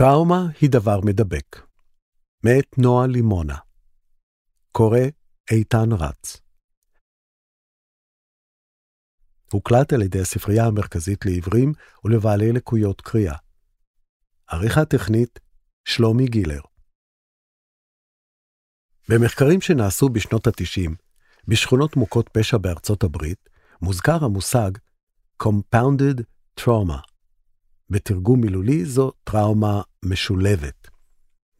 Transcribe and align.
טראומה 0.00 0.40
היא 0.60 0.70
דבר 0.70 1.00
מדבק. 1.04 1.56
מאת 2.44 2.78
נועה 2.78 3.06
לימונה. 3.06 3.56
קורא 4.72 4.98
איתן 5.50 5.92
רץ. 5.92 6.36
הוקלט 9.52 9.92
על 9.92 10.02
ידי 10.02 10.20
הספרייה 10.20 10.64
המרכזית 10.66 11.24
לעיוורים 11.26 11.72
ולבעלי 12.04 12.52
לקויות 12.52 13.00
קריאה. 13.00 13.36
עריכה 14.46 14.84
טכנית 14.84 15.38
שלומי 15.84 16.26
גילר. 16.26 16.60
במחקרים 19.08 19.60
שנעשו 19.60 20.08
בשנות 20.08 20.46
ה-90, 20.46 20.90
בשכונות 21.48 21.96
מוכות 21.96 22.28
פשע 22.32 22.58
בארצות 22.58 23.02
הברית, 23.02 23.48
מוזכר 23.82 24.24
המושג 24.24 24.70
Compounded 25.42 26.22
Trauma. 26.60 27.07
בתרגום 27.90 28.40
מילולי 28.40 28.84
זו 28.84 29.12
טראומה 29.24 29.82
משולבת. 30.04 30.88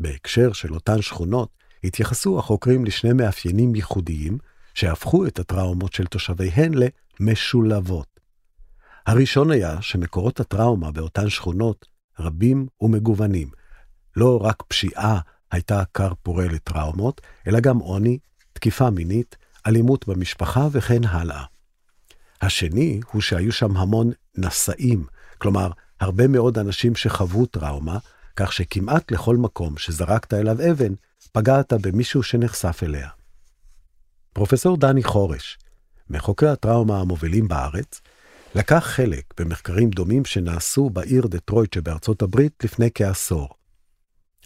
בהקשר 0.00 0.52
של 0.52 0.74
אותן 0.74 1.02
שכונות, 1.02 1.48
התייחסו 1.84 2.38
החוקרים 2.38 2.84
לשני 2.84 3.12
מאפיינים 3.12 3.74
ייחודיים, 3.74 4.38
שהפכו 4.74 5.26
את 5.26 5.38
הטראומות 5.38 5.92
של 5.92 6.06
תושביהן 6.06 6.72
למשולבות. 7.20 8.20
הראשון 9.06 9.50
היה 9.50 9.82
שמקורות 9.82 10.40
הטראומה 10.40 10.90
באותן 10.90 11.28
שכונות 11.28 11.86
רבים 12.18 12.66
ומגוונים. 12.80 13.48
לא 14.16 14.40
רק 14.42 14.62
פשיעה 14.62 15.20
הייתה 15.50 15.82
כר 15.94 16.12
פורה 16.22 16.44
לטראומות, 16.44 17.20
אלא 17.46 17.60
גם 17.60 17.78
עוני, 17.78 18.18
תקיפה 18.52 18.90
מינית, 18.90 19.36
אלימות 19.66 20.08
במשפחה 20.08 20.68
וכן 20.72 21.04
הלאה. 21.04 21.44
השני 22.42 23.00
הוא 23.12 23.22
שהיו 23.22 23.52
שם 23.52 23.76
המון 23.76 24.10
נשאים, 24.36 25.06
כלומר, 25.38 25.70
הרבה 26.00 26.28
מאוד 26.28 26.58
אנשים 26.58 26.96
שחוו 26.96 27.46
טראומה, 27.46 27.98
כך 28.36 28.52
שכמעט 28.52 29.12
לכל 29.12 29.36
מקום 29.36 29.76
שזרקת 29.76 30.34
אליו 30.34 30.70
אבן, 30.70 30.94
פגעת 31.32 31.72
במישהו 31.72 32.22
שנחשף 32.22 32.80
אליה. 32.82 33.08
פרופסור 34.32 34.76
דני 34.76 35.02
חורש, 35.02 35.58
מחוקרי 36.10 36.48
הטראומה 36.48 37.00
המובילים 37.00 37.48
בארץ, 37.48 38.00
לקח 38.54 38.84
חלק 38.86 39.24
במחקרים 39.40 39.90
דומים 39.90 40.24
שנעשו 40.24 40.90
בעיר 40.90 41.26
דטרויט 41.26 41.72
שבארצות 41.72 42.22
הברית 42.22 42.64
לפני 42.64 42.88
כעשור. 42.94 43.48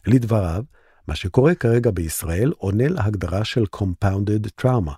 לדבריו, 0.06 0.64
מה 1.08 1.14
שקורה 1.14 1.54
כרגע 1.54 1.90
בישראל 1.90 2.52
עונה 2.56 2.88
להגדרה 2.88 3.44
של 3.44 3.64
Compounded 3.76 4.62
Trauma. 4.62 4.92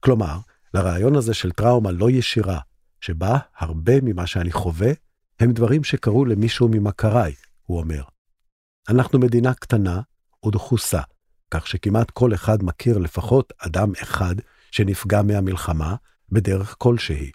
כלומר, 0.00 0.38
לרעיון 0.74 1.16
הזה 1.16 1.34
של 1.34 1.52
טראומה 1.52 1.92
לא 1.92 2.10
ישירה, 2.10 2.58
שבה 3.00 3.38
הרבה 3.58 3.92
ממה 4.02 4.26
שאני 4.26 4.52
חווה 4.52 4.92
הם 5.42 5.52
דברים 5.52 5.84
שקרו 5.84 6.24
למישהו 6.24 6.68
ממכריי, 6.68 7.34
הוא 7.66 7.78
אומר. 7.78 8.02
אנחנו 8.88 9.18
מדינה 9.18 9.54
קטנה 9.54 10.00
ודחוסה, 10.46 11.00
כך 11.50 11.66
שכמעט 11.66 12.10
כל 12.10 12.34
אחד 12.34 12.62
מכיר 12.62 12.98
לפחות 12.98 13.52
אדם 13.58 13.92
אחד 14.02 14.34
שנפגע 14.70 15.22
מהמלחמה 15.22 15.94
בדרך 16.32 16.74
כלשהי. 16.78 17.30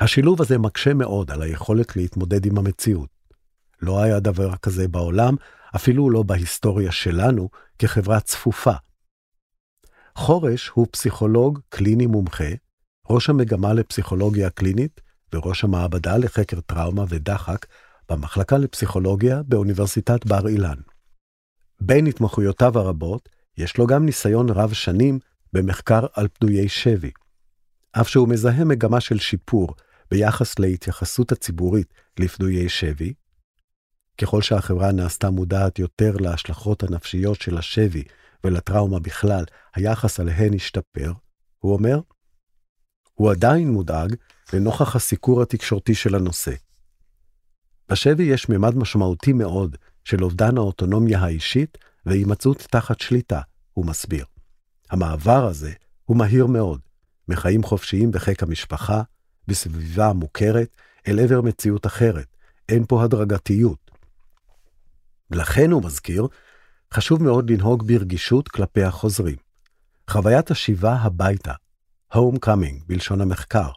השילוב 0.00 0.42
הזה 0.42 0.58
מקשה 0.58 0.94
מאוד 0.94 1.30
על 1.30 1.42
היכולת 1.42 1.96
להתמודד 1.96 2.46
עם 2.46 2.58
המציאות. 2.58 3.10
לא 3.82 4.02
היה 4.02 4.20
דבר 4.20 4.56
כזה 4.56 4.88
בעולם, 4.88 5.34
אפילו 5.76 6.10
לא 6.10 6.22
בהיסטוריה 6.22 6.92
שלנו, 6.92 7.48
כחברה 7.78 8.20
צפופה. 8.20 8.74
חורש 10.16 10.68
הוא 10.68 10.86
פסיכולוג 10.90 11.60
קליני 11.68 12.06
מומחה, 12.06 12.50
ראש 13.10 13.30
המגמה 13.30 13.72
לפסיכולוגיה 13.72 14.50
קלינית 14.50 15.00
וראש 15.34 15.64
המעבדה 15.64 16.16
לחקר 16.16 16.60
טראומה 16.60 17.04
ודחק 17.08 17.66
במחלקה 18.08 18.58
לפסיכולוגיה 18.58 19.42
באוניברסיטת 19.42 20.26
בר 20.26 20.48
אילן. 20.48 20.76
בין 21.80 22.06
התמחויותיו 22.06 22.78
הרבות, 22.78 23.28
יש 23.56 23.78
לו 23.78 23.86
גם 23.86 24.06
ניסיון 24.06 24.50
רב 24.50 24.72
שנים 24.72 25.18
במחקר 25.52 26.06
על 26.14 26.28
פדויי 26.28 26.68
שבי. 26.68 27.10
אף 27.92 28.08
שהוא 28.08 28.28
מזהה 28.28 28.64
מגמה 28.64 29.00
של 29.00 29.18
שיפור 29.18 29.74
ביחס 30.10 30.58
להתייחסות 30.58 31.32
הציבורית 31.32 31.94
לפדויי 32.18 32.68
שבי, 32.68 33.12
ככל 34.20 34.42
שהחברה 34.42 34.92
נעשתה 34.92 35.30
מודעת 35.30 35.78
יותר 35.78 36.16
להשלכות 36.16 36.82
הנפשיות 36.82 37.40
של 37.40 37.58
השבי 37.58 38.04
ולטראומה 38.44 38.98
בכלל, 38.98 39.44
היחס 39.74 40.20
עליהן 40.20 40.54
השתפר, 40.54 41.12
הוא 41.58 41.72
אומר, 41.72 42.00
הוא 43.20 43.30
עדיין 43.30 43.70
מודאג 43.70 44.14
לנוכח 44.52 44.96
הסיקור 44.96 45.42
התקשורתי 45.42 45.94
של 45.94 46.14
הנושא. 46.14 46.52
בשבי 47.88 48.22
יש 48.22 48.48
ממד 48.48 48.76
משמעותי 48.76 49.32
מאוד 49.32 49.76
של 50.04 50.24
אובדן 50.24 50.56
האוטונומיה 50.56 51.18
האישית 51.18 51.78
והימצאות 52.06 52.66
תחת 52.70 53.00
שליטה, 53.00 53.40
הוא 53.72 53.86
מסביר. 53.86 54.24
המעבר 54.90 55.46
הזה 55.46 55.72
הוא 56.04 56.16
מהיר 56.16 56.46
מאוד, 56.46 56.80
מחיים 57.28 57.62
חופשיים 57.62 58.10
בחיק 58.10 58.42
המשפחה, 58.42 59.02
בסביבה 59.48 60.12
מוכרת, 60.12 60.76
אל 61.08 61.20
עבר 61.20 61.40
מציאות 61.40 61.86
אחרת. 61.86 62.36
אין 62.68 62.84
פה 62.88 63.04
הדרגתיות. 63.04 63.90
לכן, 65.30 65.70
הוא 65.70 65.82
מזכיר, 65.84 66.26
חשוב 66.94 67.22
מאוד 67.22 67.50
לנהוג 67.50 67.86
ברגישות 67.86 68.48
כלפי 68.48 68.82
החוזרים. 68.82 69.36
חוויית 70.10 70.50
השיבה 70.50 70.92
הביתה, 70.92 71.52
Homecoming 72.14 72.84
בלשון 72.86 73.20
המחקר, 73.20 73.68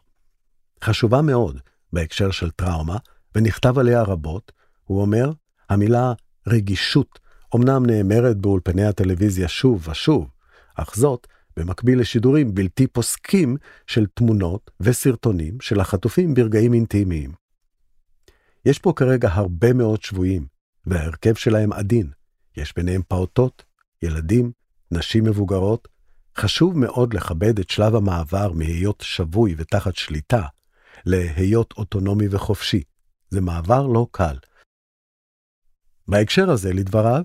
חשובה 0.84 1.22
מאוד 1.22 1.60
בהקשר 1.92 2.30
של 2.30 2.50
טראומה, 2.50 2.96
ונכתב 3.34 3.78
עליה 3.78 4.02
רבות, 4.02 4.52
הוא 4.84 5.00
אומר, 5.00 5.30
המילה 5.70 6.12
רגישות 6.48 7.18
אמנם 7.56 7.86
נאמרת 7.86 8.36
באולפני 8.36 8.84
הטלוויזיה 8.84 9.48
שוב 9.48 9.88
ושוב, 9.88 10.30
אך 10.74 10.96
זאת 10.96 11.26
במקביל 11.56 12.00
לשידורים 12.00 12.54
בלתי 12.54 12.86
פוסקים 12.86 13.56
של 13.86 14.06
תמונות 14.14 14.70
וסרטונים 14.80 15.60
של 15.60 15.80
החטופים 15.80 16.34
ברגעים 16.34 16.74
אינטימיים. 16.74 17.32
יש 18.64 18.78
פה 18.78 18.92
כרגע 18.96 19.28
הרבה 19.32 19.72
מאוד 19.72 20.02
שבויים, 20.02 20.46
וההרכב 20.86 21.34
שלהם 21.34 21.72
עדין. 21.72 22.10
יש 22.56 22.74
ביניהם 22.76 23.02
פעוטות, 23.08 23.64
ילדים, 24.02 24.52
נשים 24.90 25.24
מבוגרות. 25.24 25.88
חשוב 26.38 26.78
מאוד 26.78 27.14
לכבד 27.14 27.58
את 27.58 27.70
שלב 27.70 27.94
המעבר 27.94 28.52
מהיות 28.52 29.00
שבוי 29.00 29.54
ותחת 29.58 29.96
שליטה, 29.96 30.42
להיות 31.06 31.74
אוטונומי 31.76 32.26
וחופשי. 32.30 32.82
זה 33.30 33.40
מעבר 33.40 33.86
לא 33.86 34.06
קל. 34.10 34.36
בהקשר 36.08 36.50
הזה, 36.50 36.72
לדבריו, 36.72 37.22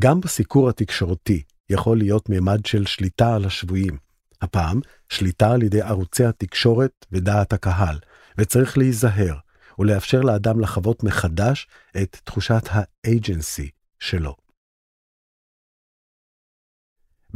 גם 0.00 0.20
בסיקור 0.20 0.68
התקשורתי 0.68 1.42
יכול 1.70 1.98
להיות 1.98 2.28
מימד 2.28 2.66
של 2.66 2.86
שליטה 2.86 3.34
על 3.34 3.44
השבויים. 3.44 3.98
הפעם, 4.42 4.80
שליטה 5.08 5.52
על 5.52 5.62
ידי 5.62 5.82
ערוצי 5.82 6.24
התקשורת 6.24 7.06
ודעת 7.12 7.52
הקהל, 7.52 7.98
וצריך 8.38 8.78
להיזהר 8.78 9.36
ולאפשר 9.78 10.20
לאדם 10.20 10.60
לחוות 10.60 11.02
מחדש 11.02 11.68
את 12.02 12.16
תחושת 12.24 12.62
האג'נסי 12.70 13.70
שלו. 13.98 14.45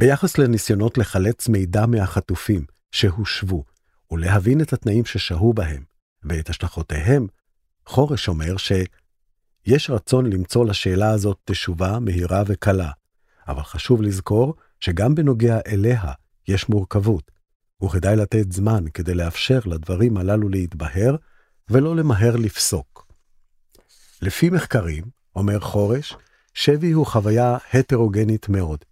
ביחס 0.01 0.37
לניסיונות 0.37 0.97
לחלץ 0.97 1.47
מידע 1.47 1.85
מהחטופים 1.85 2.65
שהושבו, 2.91 3.63
ולהבין 4.11 4.61
את 4.61 4.73
התנאים 4.73 5.05
ששהו 5.05 5.53
בהם 5.53 5.83
ואת 6.23 6.49
השלכותיהם, 6.49 7.27
חורש 7.85 8.27
אומר 8.27 8.55
שיש 8.57 9.89
רצון 9.89 10.33
למצוא 10.33 10.65
לשאלה 10.65 11.09
הזאת 11.09 11.37
תשובה 11.45 11.99
מהירה 11.99 12.43
וקלה, 12.47 12.91
אבל 13.47 13.63
חשוב 13.63 14.01
לזכור 14.01 14.55
שגם 14.79 15.15
בנוגע 15.15 15.59
אליה 15.67 16.03
יש 16.47 16.69
מורכבות, 16.69 17.31
וכדאי 17.83 18.15
לתת 18.15 18.51
זמן 18.51 18.83
כדי 18.93 19.13
לאפשר 19.13 19.59
לדברים 19.65 20.17
הללו 20.17 20.49
להתבהר, 20.49 21.15
ולא 21.69 21.95
למהר 21.95 22.35
לפסוק. 22.35 23.07
לפי 24.21 24.49
מחקרים, 24.49 25.03
אומר 25.35 25.59
חורש, 25.59 26.15
שבי 26.53 26.91
הוא 26.91 27.05
חוויה 27.05 27.57
הטרוגנית 27.73 28.49
מאוד, 28.49 28.85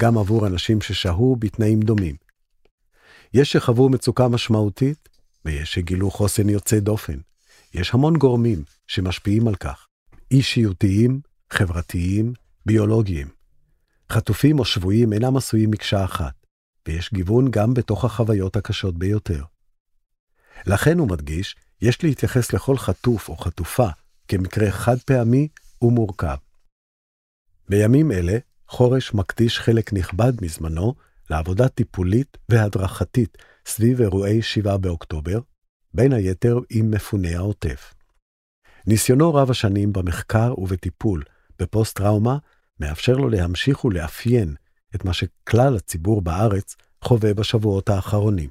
גם 0.00 0.18
עבור 0.18 0.46
אנשים 0.46 0.80
ששהו 0.80 1.36
בתנאים 1.36 1.80
דומים. 1.80 2.16
יש 3.34 3.52
שחוו 3.52 3.88
מצוקה 3.88 4.28
משמעותית, 4.28 5.08
ויש 5.44 5.74
שגילו 5.74 6.10
חוסן 6.10 6.48
יוצא 6.48 6.78
דופן. 6.78 7.18
יש 7.74 7.94
המון 7.94 8.16
גורמים 8.16 8.62
שמשפיעים 8.86 9.48
על 9.48 9.54
כך, 9.54 9.86
אישיותיים, 10.30 11.20
חברתיים, 11.50 12.32
ביולוגיים. 12.66 13.28
חטופים 14.12 14.58
או 14.58 14.64
שבויים 14.64 15.12
אינם 15.12 15.36
עשויים 15.36 15.70
מקשה 15.70 16.04
אחת, 16.04 16.34
ויש 16.88 17.12
גיוון 17.12 17.50
גם 17.50 17.74
בתוך 17.74 18.04
החוויות 18.04 18.56
הקשות 18.56 18.98
ביותר. 18.98 19.44
לכן 20.66 20.98
הוא 20.98 21.08
מדגיש, 21.08 21.56
יש 21.82 22.04
להתייחס 22.04 22.52
לכל 22.52 22.78
חטוף 22.78 23.28
או 23.28 23.36
חטופה 23.36 23.88
כמקרה 24.28 24.70
חד 24.70 24.96
פעמי 25.00 25.48
ומורכב. 25.82 26.36
בימים 27.68 28.12
אלה, 28.12 28.38
חורש 28.68 29.14
מקדיש 29.14 29.60
חלק 29.60 29.92
נכבד 29.92 30.32
מזמנו 30.42 30.94
לעבודה 31.30 31.68
טיפולית 31.68 32.38
והדרכתית 32.48 33.38
סביב 33.66 34.00
אירועי 34.00 34.42
7 34.42 34.76
באוקטובר, 34.76 35.40
בין 35.94 36.12
היתר 36.12 36.58
עם 36.70 36.90
מפוני 36.90 37.34
העוטף. 37.34 37.94
ניסיונו 38.86 39.34
רב 39.34 39.50
השנים 39.50 39.92
במחקר 39.92 40.54
ובטיפול 40.58 41.22
בפוסט-טראומה 41.58 42.38
מאפשר 42.80 43.12
לו 43.12 43.28
להמשיך 43.28 43.84
ולאפיין 43.84 44.54
את 44.94 45.04
מה 45.04 45.12
שכלל 45.12 45.76
הציבור 45.76 46.22
בארץ 46.22 46.76
חווה 47.04 47.34
בשבועות 47.34 47.88
האחרונים. 47.88 48.50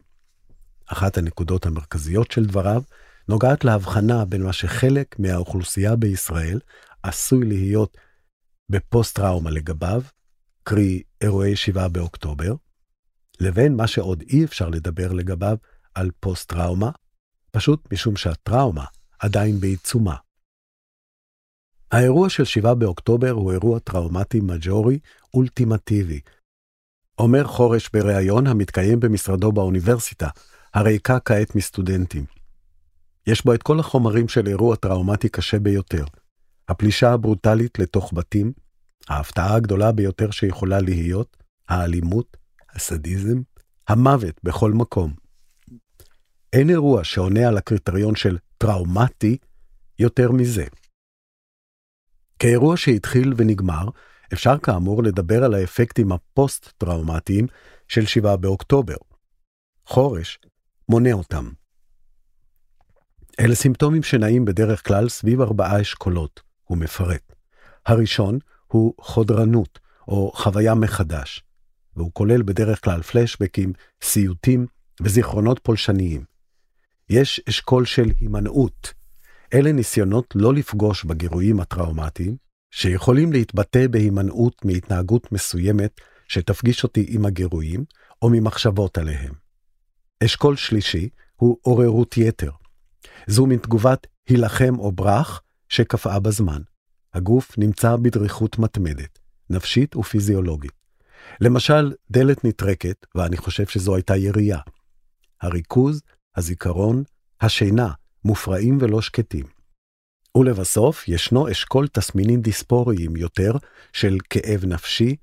אחת 0.87 1.17
הנקודות 1.17 1.65
המרכזיות 1.65 2.31
של 2.31 2.45
דבריו 2.45 2.81
נוגעת 3.29 3.63
להבחנה 3.65 4.25
בין 4.25 4.43
מה 4.43 4.53
שחלק 4.53 5.19
מהאוכלוסייה 5.19 5.95
בישראל 5.95 6.59
עשוי 7.03 7.45
להיות 7.45 7.97
בפוסט-טראומה 8.69 9.51
לגביו, 9.51 10.01
קרי 10.63 11.03
אירועי 11.21 11.55
7 11.55 11.87
באוקטובר, 11.87 12.53
לבין 13.39 13.75
מה 13.75 13.87
שעוד 13.87 14.21
אי 14.21 14.45
אפשר 14.45 14.69
לדבר 14.69 15.11
לגביו 15.11 15.57
על 15.95 16.11
פוסט-טראומה, 16.19 16.91
פשוט 17.51 17.93
משום 17.93 18.15
שהטראומה 18.15 18.85
עדיין 19.19 19.59
בעיצומה. 19.59 20.15
האירוע 21.91 22.29
של 22.29 22.45
7 22.45 22.73
באוקטובר 22.73 23.29
הוא 23.29 23.51
אירוע 23.51 23.79
טראומטי 23.79 24.39
מג'ורי 24.39 24.99
אולטימטיבי. 25.33 26.19
אומר 27.19 27.43
חורש 27.43 27.89
בריאיון 27.93 28.47
המתקיים 28.47 28.99
במשרדו 28.99 29.51
באוניברסיטה, 29.51 30.29
הריקה 30.73 31.19
כעת 31.19 31.55
מסטודנטים. 31.55 32.25
יש 33.27 33.45
בו 33.45 33.53
את 33.53 33.63
כל 33.63 33.79
החומרים 33.79 34.27
של 34.27 34.47
אירוע 34.47 34.75
טראומטי 34.75 35.29
קשה 35.29 35.59
ביותר. 35.59 36.05
הפלישה 36.67 37.13
הברוטלית 37.13 37.79
לתוך 37.79 38.13
בתים, 38.15 38.53
ההפתעה 39.09 39.55
הגדולה 39.55 39.91
ביותר 39.91 40.31
שיכולה 40.31 40.79
להיות, 40.79 41.37
האלימות, 41.69 42.37
הסדיזם, 42.75 43.41
המוות 43.87 44.39
בכל 44.43 44.71
מקום. 44.71 45.13
אין 46.53 46.69
אירוע 46.69 47.03
שעונה 47.03 47.47
על 47.47 47.57
הקריטריון 47.57 48.15
של 48.15 48.37
טראומטי 48.57 49.37
יותר 49.99 50.31
מזה. 50.31 50.65
כאירוע 52.39 52.77
שהתחיל 52.77 53.33
ונגמר, 53.37 53.89
אפשר 54.33 54.57
כאמור 54.57 55.03
לדבר 55.03 55.43
על 55.43 55.53
האפקטים 55.53 56.11
הפוסט-טראומטיים 56.11 57.47
של 57.87 58.05
7 58.05 58.35
באוקטובר. 58.35 58.95
חורש 59.85 60.39
מונה 60.89 61.13
אותם. 61.13 61.49
אלה 63.39 63.55
סימפטומים 63.55 64.03
שנעים 64.03 64.45
בדרך 64.45 64.87
כלל 64.87 65.09
סביב 65.09 65.41
ארבעה 65.41 65.81
אשכולות, 65.81 66.41
הוא 66.65 66.77
מפרט. 66.77 67.33
הראשון 67.85 68.39
הוא 68.67 68.93
חודרנות, 69.01 69.79
או 70.07 70.31
חוויה 70.35 70.75
מחדש, 70.75 71.43
והוא 71.95 72.11
כולל 72.13 72.41
בדרך 72.41 72.83
כלל 72.83 73.01
פלשבקים, 73.01 73.73
סיוטים 74.03 74.65
וזיכרונות 75.01 75.59
פולשניים. 75.63 76.23
יש 77.09 77.41
אשכול 77.49 77.85
של 77.85 78.11
הימנעות. 78.19 78.93
אלה 79.53 79.71
ניסיונות 79.71 80.33
לא 80.35 80.53
לפגוש 80.53 81.03
בגירויים 81.03 81.59
הטראומטיים, 81.59 82.37
שיכולים 82.71 83.33
להתבטא 83.33 83.87
בהימנעות 83.87 84.65
מהתנהגות 84.65 85.31
מסוימת 85.31 86.01
שתפגיש 86.27 86.83
אותי 86.83 87.05
עם 87.09 87.25
הגירויים, 87.25 87.85
או 88.21 88.29
ממחשבות 88.29 88.97
עליהם. 88.97 89.33
אשכול 90.23 90.55
שלישי 90.55 91.09
הוא 91.35 91.57
עוררות 91.61 92.17
יתר. 92.17 92.51
זו 93.27 93.45
מין 93.45 93.59
תגובת 93.59 94.07
הילחם 94.27 94.79
או 94.79 94.91
ברח 94.91 95.41
שקפאה 95.75 96.19
בזמן. 96.19 96.61
הגוף 97.13 97.57
נמצא 97.57 97.95
בדריכות 97.95 98.59
מתמדת, 98.59 99.19
נפשית 99.49 99.95
ופיזיולוגית. 99.95 100.71
למשל, 101.41 101.93
דלת 102.11 102.45
נטרקת, 102.45 103.05
ואני 103.15 103.37
חושב 103.37 103.67
שזו 103.67 103.95
הייתה 103.95 104.17
ירייה. 104.17 104.59
הריכוז, 105.41 106.01
הזיכרון, 106.35 107.03
השינה, 107.41 107.91
מופרעים 108.25 108.77
ולא 108.81 109.01
שקטים. 109.01 109.45
ולבסוף, 110.37 111.07
ישנו 111.07 111.51
אשכול 111.51 111.87
תסמינים 111.87 112.41
דיספוריים 112.41 113.15
יותר 113.15 113.51
של 113.93 114.17
כאב 114.29 114.65
נפשי, 114.65 115.15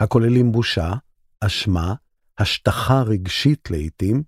הכוללים 0.00 0.52
בושה, 0.52 0.92
אשמה, 1.40 1.94
השטחה 2.38 3.02
רגשית 3.02 3.70
לעתים, 3.70 4.22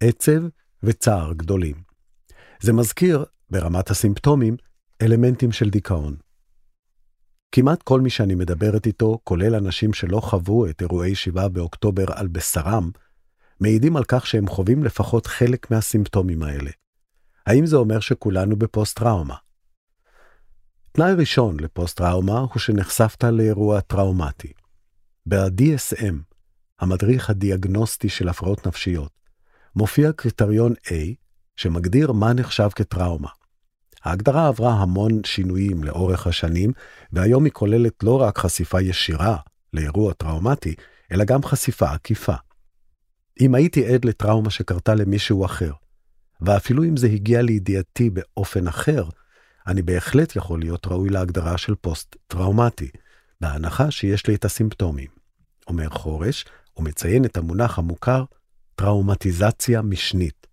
עצב 0.00 0.42
וצער 0.82 1.32
גדולים. 1.32 1.82
זה 2.60 2.72
מזכיר, 2.72 3.24
ברמת 3.50 3.90
הסימפטומים, 3.90 4.56
אלמנטים 5.02 5.52
של 5.52 5.70
דיכאון. 5.70 6.16
כמעט 7.52 7.82
כל 7.82 8.00
מי 8.00 8.10
שאני 8.10 8.34
מדברת 8.34 8.86
איתו, 8.86 9.18
כולל 9.24 9.54
אנשים 9.54 9.92
שלא 9.92 10.20
חוו 10.20 10.66
את 10.66 10.80
אירועי 10.82 11.14
7 11.14 11.48
באוקטובר 11.48 12.04
על 12.14 12.28
בשרם, 12.28 12.90
מעידים 13.60 13.96
על 13.96 14.04
כך 14.08 14.26
שהם 14.26 14.46
חווים 14.46 14.84
לפחות 14.84 15.26
חלק 15.26 15.70
מהסימפטומים 15.70 16.42
האלה. 16.42 16.70
האם 17.46 17.66
זה 17.66 17.76
אומר 17.76 18.00
שכולנו 18.00 18.56
בפוסט-טראומה? 18.56 19.34
תנאי 20.92 21.12
ראשון 21.12 21.60
לפוסט-טראומה 21.60 22.38
הוא 22.38 22.58
שנחשפת 22.58 23.24
לאירוע 23.24 23.80
טראומטי. 23.80 24.52
ב-DSM, 25.26 26.14
המדריך 26.80 27.30
הדיאגנוסטי 27.30 28.08
של 28.08 28.28
הפרעות 28.28 28.66
נפשיות, 28.66 29.12
מופיע 29.76 30.12
קריטריון 30.12 30.72
A, 30.72 30.92
שמגדיר 31.56 32.12
מה 32.12 32.32
נחשב 32.32 32.68
כטראומה. 32.74 33.28
ההגדרה 34.04 34.48
עברה 34.48 34.72
המון 34.72 35.20
שינויים 35.24 35.84
לאורך 35.84 36.26
השנים, 36.26 36.72
והיום 37.12 37.44
היא 37.44 37.52
כוללת 37.52 38.02
לא 38.02 38.22
רק 38.22 38.38
חשיפה 38.38 38.80
ישירה 38.80 39.36
לאירוע 39.72 40.12
טראומטי, 40.12 40.74
אלא 41.12 41.24
גם 41.24 41.42
חשיפה 41.42 41.90
עקיפה. 41.90 42.34
אם 43.40 43.54
הייתי 43.54 43.94
עד 43.94 44.04
לטראומה 44.04 44.50
שקרתה 44.50 44.94
למישהו 44.94 45.44
אחר, 45.44 45.72
ואפילו 46.40 46.84
אם 46.84 46.96
זה 46.96 47.06
הגיע 47.06 47.42
לידיעתי 47.42 48.10
באופן 48.10 48.66
אחר, 48.66 49.04
אני 49.66 49.82
בהחלט 49.82 50.36
יכול 50.36 50.60
להיות 50.60 50.86
ראוי 50.86 51.08
להגדרה 51.08 51.58
של 51.58 51.74
פוסט-טראומטי, 51.74 52.88
בהנחה 53.40 53.90
שיש 53.90 54.26
לי 54.26 54.34
את 54.34 54.44
הסימפטומים. 54.44 55.08
אומר 55.68 55.88
חורש, 55.88 56.44
ומציין 56.76 57.24
את 57.24 57.36
המונח 57.36 57.78
המוכר 57.78 58.24
טראומטיזציה 58.74 59.82
משנית, 59.82 60.46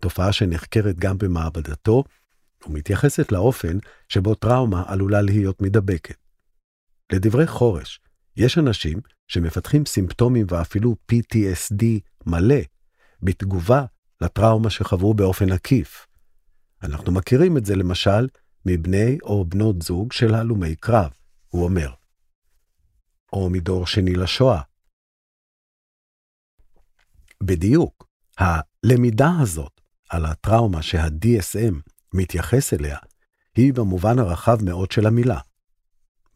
תופעה 0.00 0.32
שנחקרת 0.32 0.98
גם 0.98 1.18
במעבדתו, 1.18 2.04
ומתייחסת 2.66 3.32
לאופן 3.32 3.78
שבו 4.08 4.34
טראומה 4.34 4.82
עלולה 4.86 5.22
להיות 5.22 5.62
מידבקת. 5.62 6.16
לדברי 7.12 7.46
חורש, 7.46 8.00
יש 8.36 8.58
אנשים 8.58 9.00
שמפתחים 9.28 9.86
סימפטומים 9.86 10.46
ואפילו 10.48 10.96
PTSD 11.12 11.84
מלא 12.26 12.60
בתגובה 13.22 13.84
לטראומה 14.20 14.70
שחוו 14.70 15.14
באופן 15.14 15.52
עקיף. 15.52 16.06
אנחנו 16.82 17.12
מכירים 17.12 17.56
את 17.56 17.66
זה 17.66 17.76
למשל 17.76 18.28
מבני 18.66 19.18
או 19.22 19.44
בנות 19.44 19.82
זוג 19.82 20.12
של 20.12 20.34
הלומי 20.34 20.76
קרב, 20.76 21.10
הוא 21.48 21.64
אומר. 21.64 21.92
או 23.32 23.50
מדור 23.50 23.86
שני 23.86 24.14
לשואה. 24.14 24.60
בדיוק, 27.42 28.08
הלמידה 28.38 29.30
הזאת 29.40 29.80
על 30.08 30.26
הטראומה 30.26 30.82
שה-DSM 30.82 31.95
מתייחס 32.16 32.74
אליה, 32.74 32.98
היא 33.56 33.74
במובן 33.74 34.18
הרחב 34.18 34.64
מאוד 34.64 34.90
של 34.90 35.06
המילה. 35.06 35.38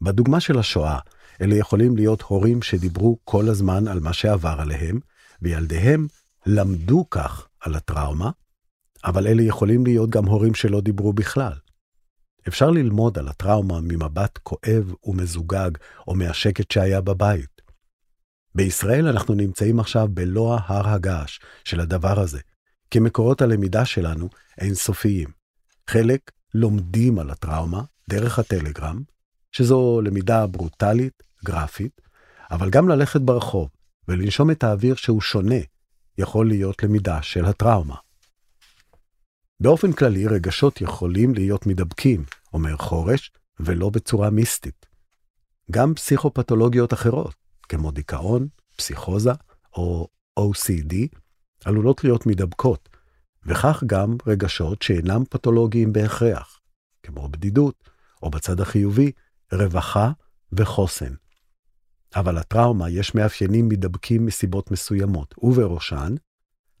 בדוגמה 0.01 0.39
של 0.39 0.59
השואה, 0.59 0.99
אלה 1.41 1.55
יכולים 1.55 1.95
להיות 1.95 2.21
הורים 2.21 2.61
שדיברו 2.61 3.17
כל 3.23 3.49
הזמן 3.49 3.87
על 3.87 3.99
מה 3.99 4.13
שעבר 4.13 4.55
עליהם, 4.59 4.99
וילדיהם 5.41 6.07
למדו 6.45 7.05
כך 7.09 7.47
על 7.59 7.75
הטראומה, 7.75 8.31
אבל 9.05 9.27
אלה 9.27 9.41
יכולים 9.43 9.85
להיות 9.85 10.09
גם 10.09 10.25
הורים 10.25 10.53
שלא 10.53 10.81
דיברו 10.81 11.13
בכלל. 11.13 11.53
אפשר 12.47 12.69
ללמוד 12.69 13.17
על 13.17 13.27
הטראומה 13.27 13.79
ממבט 13.81 14.39
כואב 14.43 14.93
ומזוגג, 15.03 15.71
או 16.07 16.15
מהשקט 16.15 16.71
שהיה 16.71 17.01
בבית. 17.01 17.61
בישראל 18.55 19.07
אנחנו 19.07 19.33
נמצאים 19.33 19.79
עכשיו 19.79 20.07
בלוע 20.11 20.59
הר 20.65 20.87
הגעש 20.87 21.39
של 21.63 21.79
הדבר 21.79 22.19
הזה, 22.19 22.39
כי 22.91 22.99
מקורות 22.99 23.41
הלמידה 23.41 23.85
שלנו 23.85 24.29
אינסופיים. 24.57 25.40
חלק 25.89 26.31
לומדים 26.53 27.19
על 27.19 27.29
הטראומה 27.29 27.81
דרך 28.09 28.39
הטלגרם, 28.39 29.01
שזו 29.51 30.01
למידה 30.03 30.47
ברוטלית, 30.47 31.23
גרפית, 31.45 32.01
אבל 32.51 32.69
גם 32.69 32.89
ללכת 32.89 33.21
ברחוב 33.21 33.69
ולנשום 34.07 34.51
את 34.51 34.63
האוויר 34.63 34.95
שהוא 34.95 35.21
שונה, 35.21 35.55
יכול 36.17 36.47
להיות 36.47 36.83
למידה 36.83 37.21
של 37.21 37.45
הטראומה. 37.45 37.95
באופן 39.59 39.93
כללי, 39.93 40.27
רגשות 40.27 40.81
יכולים 40.81 41.33
להיות 41.33 41.65
מדבקים, 41.65 42.23
אומר 42.53 42.77
חורש, 42.77 43.31
ולא 43.59 43.89
בצורה 43.89 44.29
מיסטית. 44.29 44.85
גם 45.71 45.93
פסיכופתולוגיות 45.93 46.93
אחרות, 46.93 47.35
כמו 47.69 47.91
דיכאון, 47.91 48.47
פסיכוזה 48.75 49.31
או 49.73 50.07
OCD, 50.39 50.95
עלולות 51.65 52.03
להיות 52.03 52.25
מדבקות, 52.25 52.89
וכך 53.45 53.83
גם 53.85 54.17
רגשות 54.27 54.81
שאינם 54.81 55.23
פתולוגיים 55.29 55.93
בהכרח, 55.93 56.59
כמו 57.03 57.29
בדידות, 57.29 57.89
או 58.23 58.29
בצד 58.29 58.59
החיובי, 58.61 59.11
רווחה 59.51 60.11
וחוסן. 60.53 61.13
אבל 62.15 62.39
לטראומה 62.39 62.89
יש 62.89 63.15
מאפיינים 63.15 63.69
מדבקים 63.69 64.25
מסיבות 64.25 64.71
מסוימות, 64.71 65.35
ובראשן, 65.37 66.15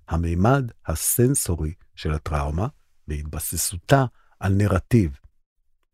המימד 0.07 0.71
הסנסורי 0.85 1.73
של 1.95 2.13
הטראומה 2.13 2.67
בהתבססותה 3.07 4.05
על 4.39 4.53
נרטיב, 4.53 5.17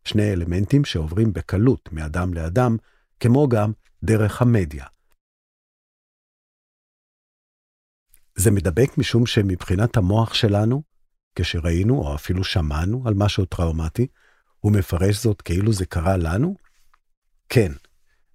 שני 0.04 0.32
אלמנטים 0.32 0.84
שעוברים 0.84 1.32
בקלות 1.32 1.88
מאדם 1.92 2.34
לאדם, 2.34 2.76
כמו 3.20 3.48
גם 3.48 3.72
דרך 4.02 4.42
המדיה. 4.42 4.86
זה 8.38 8.50
מדבק 8.50 8.98
משום 8.98 9.26
שמבחינת 9.26 9.96
המוח 9.96 10.34
שלנו, 10.34 10.82
כשראינו 11.34 11.98
או 11.98 12.14
אפילו 12.14 12.44
שמענו 12.44 13.02
על 13.06 13.14
משהו 13.14 13.44
טראומטי, 13.44 14.06
הוא 14.58 14.72
מפרש 14.72 15.22
זאת 15.22 15.42
כאילו 15.42 15.72
זה 15.72 15.86
קרה 15.86 16.16
לנו? 16.16 16.56
כן, 17.48 17.72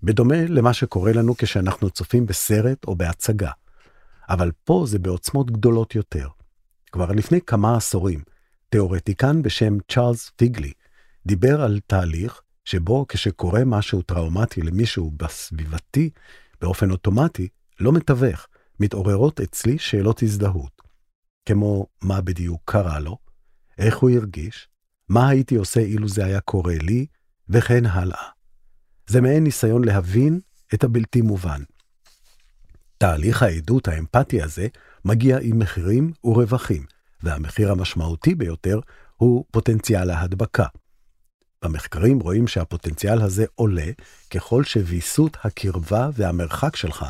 בדומה 0.03 0.45
למה 0.47 0.73
שקורה 0.73 1.13
לנו 1.13 1.35
כשאנחנו 1.37 1.89
צופים 1.89 2.25
בסרט 2.25 2.85
או 2.87 2.95
בהצגה. 2.95 3.51
אבל 4.29 4.51
פה 4.63 4.83
זה 4.87 4.99
בעוצמות 4.99 5.51
גדולות 5.51 5.95
יותר. 5.95 6.27
כבר 6.91 7.11
לפני 7.11 7.41
כמה 7.41 7.77
עשורים, 7.77 8.23
תיאורטיקן 8.69 9.41
בשם 9.41 9.77
צ'ארלס 9.91 10.31
פיגלי 10.35 10.71
דיבר 11.25 11.61
על 11.61 11.79
תהליך 11.87 12.41
שבו 12.65 13.05
כשקורה 13.07 13.65
משהו 13.65 14.01
טראומטי 14.01 14.61
למישהו 14.61 15.11
בסביבתי, 15.11 16.09
באופן 16.61 16.91
אוטומטי, 16.91 17.47
לא 17.79 17.91
מתווך, 17.91 18.47
מתעוררות 18.79 19.41
אצלי 19.41 19.79
שאלות 19.79 20.23
הזדהות. 20.23 20.81
כמו 21.45 21.87
מה 22.01 22.21
בדיוק 22.21 22.61
קרה 22.65 22.99
לו, 22.99 23.17
איך 23.77 23.97
הוא 23.97 24.09
הרגיש, 24.09 24.67
מה 25.09 25.29
הייתי 25.29 25.55
עושה 25.55 25.79
אילו 25.79 26.07
זה 26.07 26.25
היה 26.25 26.41
קורה 26.41 26.75
לי, 26.81 27.05
וכן 27.49 27.85
הלאה. 27.85 28.27
זה 29.07 29.21
מעין 29.21 29.43
ניסיון 29.43 29.85
להבין 29.85 30.39
את 30.73 30.83
הבלתי 30.83 31.21
מובן. 31.21 31.61
תהליך 32.97 33.43
העדות 33.43 33.87
האמפתי 33.87 34.41
הזה 34.41 34.67
מגיע 35.05 35.37
עם 35.41 35.59
מחירים 35.59 36.11
ורווחים, 36.23 36.85
והמחיר 37.23 37.71
המשמעותי 37.71 38.35
ביותר 38.35 38.79
הוא 39.15 39.45
פוטנציאל 39.51 40.09
ההדבקה. 40.09 40.65
במחקרים 41.63 42.19
רואים 42.19 42.47
שהפוטנציאל 42.47 43.21
הזה 43.21 43.45
עולה 43.55 43.91
ככל 44.29 44.63
שוויסות 44.63 45.37
הקרבה 45.43 46.09
והמרחק 46.13 46.75
שלך 46.75 47.05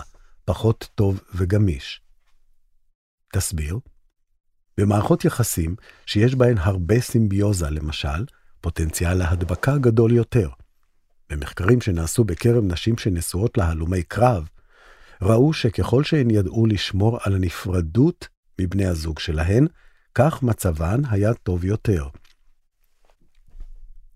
פחות 0.46 0.90
טוב 0.96 1.22
וגמיש. 1.36 2.02
תסביר. 3.34 3.80
במערכות 4.78 5.26
יחסים 5.26 5.76
שיש 6.06 6.36
בהן 6.36 6.58
הרבה 6.58 7.02
סימביוזה, 7.02 7.70
למשל, 7.70 8.26
פוטנציאל 8.62 9.22
ההדבקה 9.22 9.78
גדול 9.78 10.12
יותר. 10.12 10.50
במחקרים 11.30 11.82
שנעשו 11.82 12.24
בקרב 12.24 12.64
נשים 12.64 12.98
שנשואות 12.98 13.58
להלומי 13.58 14.04
קרב, 14.04 14.48
ראו 15.22 15.54
שככל 15.54 16.04
שהן 16.04 16.30
ידעו 16.30 16.66
לשמור 16.66 17.20
על 17.22 17.36
הנפרדות 17.36 18.28
מבני 18.62 18.86
הזוג 18.86 19.20
שלהן, 19.20 19.68
כך 20.16 20.44
מצבן 20.44 21.02
היה 21.10 21.34
טוב 21.34 21.66
יותר. 21.66 22.08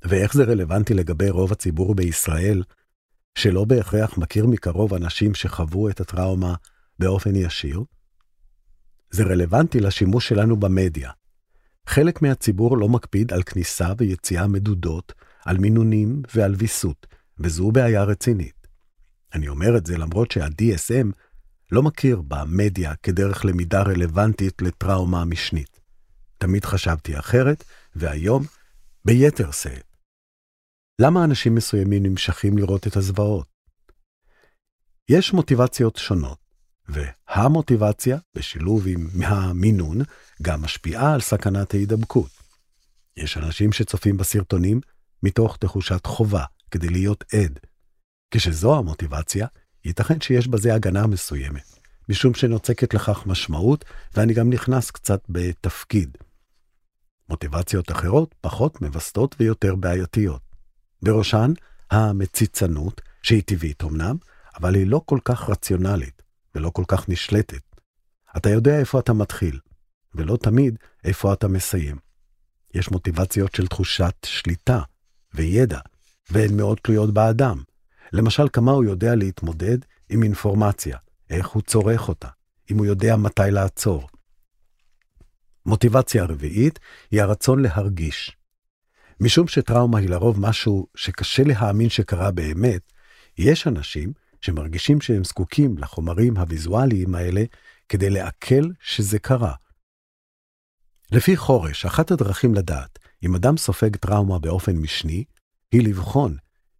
ואיך 0.03 0.33
זה 0.33 0.43
רלוונטי 0.43 0.93
לגבי 0.93 1.29
רוב 1.29 1.51
הציבור 1.51 1.95
בישראל, 1.95 2.63
שלא 3.37 3.65
בהכרח 3.65 4.17
מכיר 4.17 4.45
מקרוב 4.45 4.93
אנשים 4.93 5.33
שחוו 5.33 5.89
את 5.89 6.01
הטראומה 6.01 6.55
באופן 6.99 7.35
ישיר? 7.35 7.83
זה 9.11 9.23
רלוונטי 9.23 9.79
לשימוש 9.79 10.29
שלנו 10.29 10.57
במדיה. 10.57 11.11
חלק 11.87 12.21
מהציבור 12.21 12.77
לא 12.77 12.89
מקפיד 12.89 13.33
על 13.33 13.43
כניסה 13.43 13.93
ויציאה 13.97 14.47
מדודות, 14.47 15.13
על 15.45 15.57
מינונים 15.57 16.21
ועל 16.35 16.55
ויסות, 16.57 17.07
וזו 17.39 17.71
בעיה 17.71 18.03
רצינית. 18.03 18.67
אני 19.33 19.47
אומר 19.47 19.77
את 19.77 19.85
זה 19.85 19.97
למרות 19.97 20.31
שה-DSM 20.31 21.07
לא 21.71 21.83
מכיר 21.83 22.21
במדיה 22.27 22.95
כדרך 23.03 23.45
למידה 23.45 23.81
רלוונטית 23.81 24.61
לטראומה 24.61 25.25
משנית. 25.25 25.79
תמיד 26.37 26.65
חשבתי 26.65 27.19
אחרת, 27.19 27.63
והיום 27.95 28.43
ביתר 29.05 29.51
שאת. 29.51 29.86
למה 31.01 31.23
אנשים 31.23 31.55
מסוימים 31.55 32.03
נמשכים 32.03 32.57
לראות 32.57 32.87
את 32.87 32.95
הזוועות? 32.95 33.47
יש 35.09 35.33
מוטיבציות 35.33 35.95
שונות, 35.95 36.37
והמוטיבציה, 36.89 38.17
בשילוב 38.35 38.87
עם 38.87 39.09
המינון, 39.23 39.97
גם 40.41 40.61
משפיעה 40.61 41.13
על 41.13 41.21
סכנת 41.21 41.73
ההידבקות. 41.73 42.29
יש 43.17 43.37
אנשים 43.37 43.71
שצופים 43.71 44.17
בסרטונים 44.17 44.81
מתוך 45.23 45.57
תחושת 45.57 46.05
חובה, 46.05 46.43
כדי 46.71 46.89
להיות 46.89 47.23
עד. 47.33 47.59
כשזו 48.31 48.77
המוטיבציה, 48.77 49.47
ייתכן 49.85 50.21
שיש 50.21 50.47
בזה 50.47 50.73
הגנה 50.73 51.07
מסוימת, 51.07 51.79
משום 52.09 52.33
שנוצקת 52.33 52.93
לכך 52.93 53.25
משמעות, 53.25 53.85
ואני 54.13 54.33
גם 54.33 54.49
נכנס 54.49 54.91
קצת 54.91 55.21
בתפקיד. 55.29 56.17
מוטיבציות 57.29 57.91
אחרות 57.91 58.35
פחות 58.41 58.81
מווסתות 58.81 59.35
ויותר 59.39 59.75
בעייתיות. 59.75 60.46
בראשן 61.01 61.53
המציצנות, 61.91 63.01
שהיא 63.23 63.43
טבעית 63.45 63.83
אמנם, 63.83 64.15
אבל 64.59 64.75
היא 64.75 64.87
לא 64.87 65.01
כל 65.05 65.19
כך 65.25 65.49
רציונלית 65.49 66.21
ולא 66.55 66.69
כל 66.69 66.83
כך 66.87 67.09
נשלטת. 67.09 67.61
אתה 68.37 68.49
יודע 68.49 68.79
איפה 68.79 68.99
אתה 68.99 69.13
מתחיל, 69.13 69.59
ולא 70.15 70.37
תמיד 70.37 70.77
איפה 71.03 71.33
אתה 71.33 71.47
מסיים. 71.47 71.97
יש 72.73 72.91
מוטיבציות 72.91 73.55
של 73.55 73.67
תחושת 73.67 74.15
שליטה 74.25 74.81
וידע, 75.33 75.79
והן 76.29 76.57
מאוד 76.57 76.77
תלויות 76.83 77.13
באדם. 77.13 77.63
למשל, 78.13 78.47
כמה 78.53 78.71
הוא 78.71 78.83
יודע 78.83 79.15
להתמודד 79.15 79.77
עם 80.09 80.23
אינפורמציה, 80.23 80.97
איך 81.29 81.47
הוא 81.47 81.61
צורך 81.61 82.09
אותה, 82.09 82.27
אם 82.71 82.77
הוא 82.77 82.85
יודע 82.85 83.15
מתי 83.15 83.51
לעצור. 83.51 84.07
מוטיבציה 85.65 86.25
רביעית 86.25 86.79
היא 87.11 87.21
הרצון 87.21 87.61
להרגיש. 87.61 88.36
משום 89.19 89.47
שטראומה 89.47 89.99
היא 89.99 90.09
לרוב 90.09 90.39
משהו 90.39 90.87
שקשה 90.95 91.43
להאמין 91.43 91.89
שקרה 91.89 92.31
באמת, 92.31 92.91
יש 93.37 93.67
אנשים 93.67 94.13
שמרגישים 94.41 95.01
שהם 95.01 95.23
זקוקים 95.23 95.77
לחומרים 95.77 96.37
הוויזואליים 96.37 97.15
האלה 97.15 97.43
כדי 97.89 98.09
לעכל 98.09 98.69
שזה 98.79 99.19
קרה. 99.19 99.53
לפי 101.11 101.37
חורש, 101.37 101.85
אחת 101.85 102.11
הדרכים 102.11 102.53
לדעת 102.53 102.99
אם 103.23 103.35
אדם 103.35 103.57
סופג 103.57 103.95
טראומה 103.95 104.39
באופן 104.39 104.75
משני, 104.77 105.23
היא 105.71 105.87
לבחון 105.87 106.37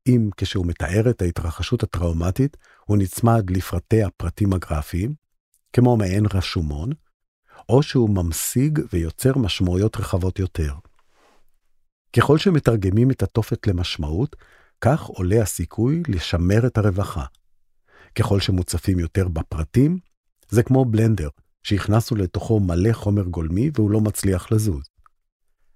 אם 0.08 0.30
כשהוא 0.38 0.66
מתאר 0.66 1.10
את 1.10 1.22
ההתרחשות 1.22 1.84
הטראומטית, 1.84 2.58
הוא 2.86 2.98
נצמד 2.98 3.50
לפרטי 3.50 4.04
הפרטים 4.04 4.54
הגרפיים, 4.54 5.14
כמו 5.74 5.98
מעין 5.98 6.26
רשומון, 6.34 6.90
או 7.70 7.84
שהוא 7.84 8.10
ממשיג 8.10 8.80
ויוצר 8.94 9.38
משמעויות 9.38 9.98
רחבות 9.98 10.40
יותר. 10.40 10.74
ככל 12.16 12.38
שמתרגמים 12.38 13.12
את 13.12 13.24
התופת 13.24 13.68
למשמעות, 13.68 14.36
כך 14.82 15.02
עולה 15.02 15.42
הסיכוי 15.42 16.04
לשמר 16.08 16.68
את 16.68 16.78
הרווחה. 16.78 17.26
ככל 18.16 18.40
שמוצפים 18.40 19.00
יותר 19.00 19.28
בפרטים, 19.28 20.00
זה 20.50 20.64
כמו 20.64 20.86
בלנדר, 20.86 21.30
שהכנסנו 21.64 22.18
לתוכו 22.18 22.60
מלא 22.60 22.94
חומר 22.94 23.24
גולמי 23.24 23.72
והוא 23.76 23.92
לא 23.92 24.02
מצליח 24.02 24.52
לזוז. 24.52 24.84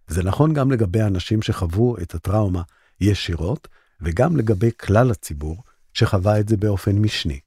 זה 0.08 0.24
נכון 0.24 0.54
גם 0.54 0.72
לגבי 0.72 1.02
אנשים 1.02 1.42
שחוו 1.42 1.98
את 1.98 2.16
הטראומה 2.16 2.62
ישירות, 3.02 3.68
וגם 4.02 4.38
לגבי 4.38 4.70
כלל 4.80 5.12
הציבור 5.12 5.64
שחווה 5.94 6.40
את 6.40 6.50
זה 6.50 6.58
באופן 6.58 6.98
משני. 6.98 7.40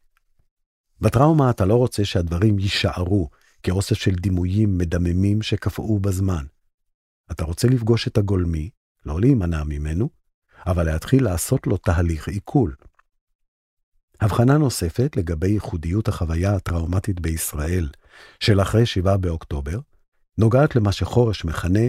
בטראומה 1.00 1.50
אתה 1.50 1.64
לא 1.64 1.74
רוצה 1.74 2.04
שהדברים 2.04 2.58
יישארו 2.58 3.30
כאוסף 3.62 3.98
של 3.98 4.14
דימויים 4.14 4.78
מדממים 4.78 5.42
שקפאו 5.42 5.98
בזמן. 5.98 6.44
אתה 7.30 7.44
רוצה 7.44 7.68
לפגוש 7.68 8.08
את 8.08 8.18
הגולמי, 8.18 8.70
לא 9.06 9.20
להימנע 9.20 9.64
ממנו, 9.64 10.08
אבל 10.66 10.86
להתחיל 10.86 11.24
לעשות 11.24 11.66
לו 11.66 11.76
תהליך 11.76 12.28
עיכול. 12.28 12.74
הבחנה 14.20 14.58
נוספת 14.58 15.16
לגבי 15.16 15.48
ייחודיות 15.48 16.08
החוויה 16.08 16.54
הטראומטית 16.54 17.20
בישראל 17.20 17.88
של 18.40 18.62
אחרי 18.62 18.86
7 18.86 19.16
באוקטובר, 19.16 19.78
נוגעת 20.38 20.76
למה 20.76 20.92
שחורש 20.92 21.44
מכנה 21.44 21.88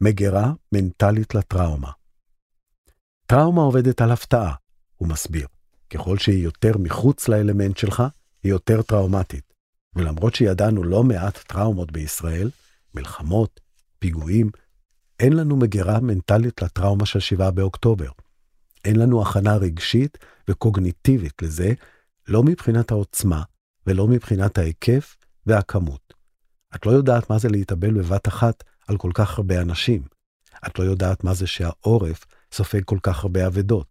מגירה 0.00 0.52
מנטלית 0.72 1.34
לטראומה. 1.34 1.90
טראומה 3.26 3.62
עובדת 3.62 4.00
על 4.00 4.10
הפתעה, 4.12 4.54
הוא 4.96 5.08
מסביר. 5.08 5.46
ככל 5.90 6.18
שהיא 6.18 6.44
יותר 6.44 6.78
מחוץ 6.78 7.28
לאלמנט 7.28 7.76
שלך, 7.76 8.02
היא 8.42 8.52
יותר 8.52 8.82
טראומטית. 8.82 9.54
ולמרות 9.94 10.34
שידענו 10.34 10.84
לא 10.84 11.04
מעט 11.04 11.38
טראומות 11.38 11.92
בישראל, 11.92 12.50
מלחמות, 12.94 13.60
פיגועים, 13.98 14.50
אין 15.20 15.32
לנו 15.32 15.56
מגירה 15.56 16.00
מנטלית 16.00 16.62
לטראומה 16.62 17.06
של 17.06 17.20
7 17.20 17.50
באוקטובר. 17.50 18.10
אין 18.84 18.96
לנו 18.96 19.22
הכנה 19.22 19.56
רגשית 19.56 20.18
וקוגניטיבית 20.48 21.42
לזה, 21.42 21.72
לא 22.28 22.42
מבחינת 22.42 22.90
העוצמה 22.90 23.42
ולא 23.86 24.08
מבחינת 24.08 24.58
ההיקף 24.58 25.16
והכמות. 25.46 26.14
את 26.74 26.86
לא 26.86 26.90
יודעת 26.90 27.30
מה 27.30 27.38
זה 27.38 27.48
להתאבל 27.48 27.90
בבת 27.90 28.28
אחת 28.28 28.64
על 28.88 28.96
כל 28.96 29.10
כך 29.14 29.38
הרבה 29.38 29.60
אנשים. 29.60 30.02
את 30.66 30.78
לא 30.78 30.84
יודעת 30.84 31.24
מה 31.24 31.34
זה 31.34 31.46
שהעורף 31.46 32.26
סופג 32.52 32.84
כל 32.84 32.98
כך 33.02 33.22
הרבה 33.22 33.46
אבדות. 33.46 33.86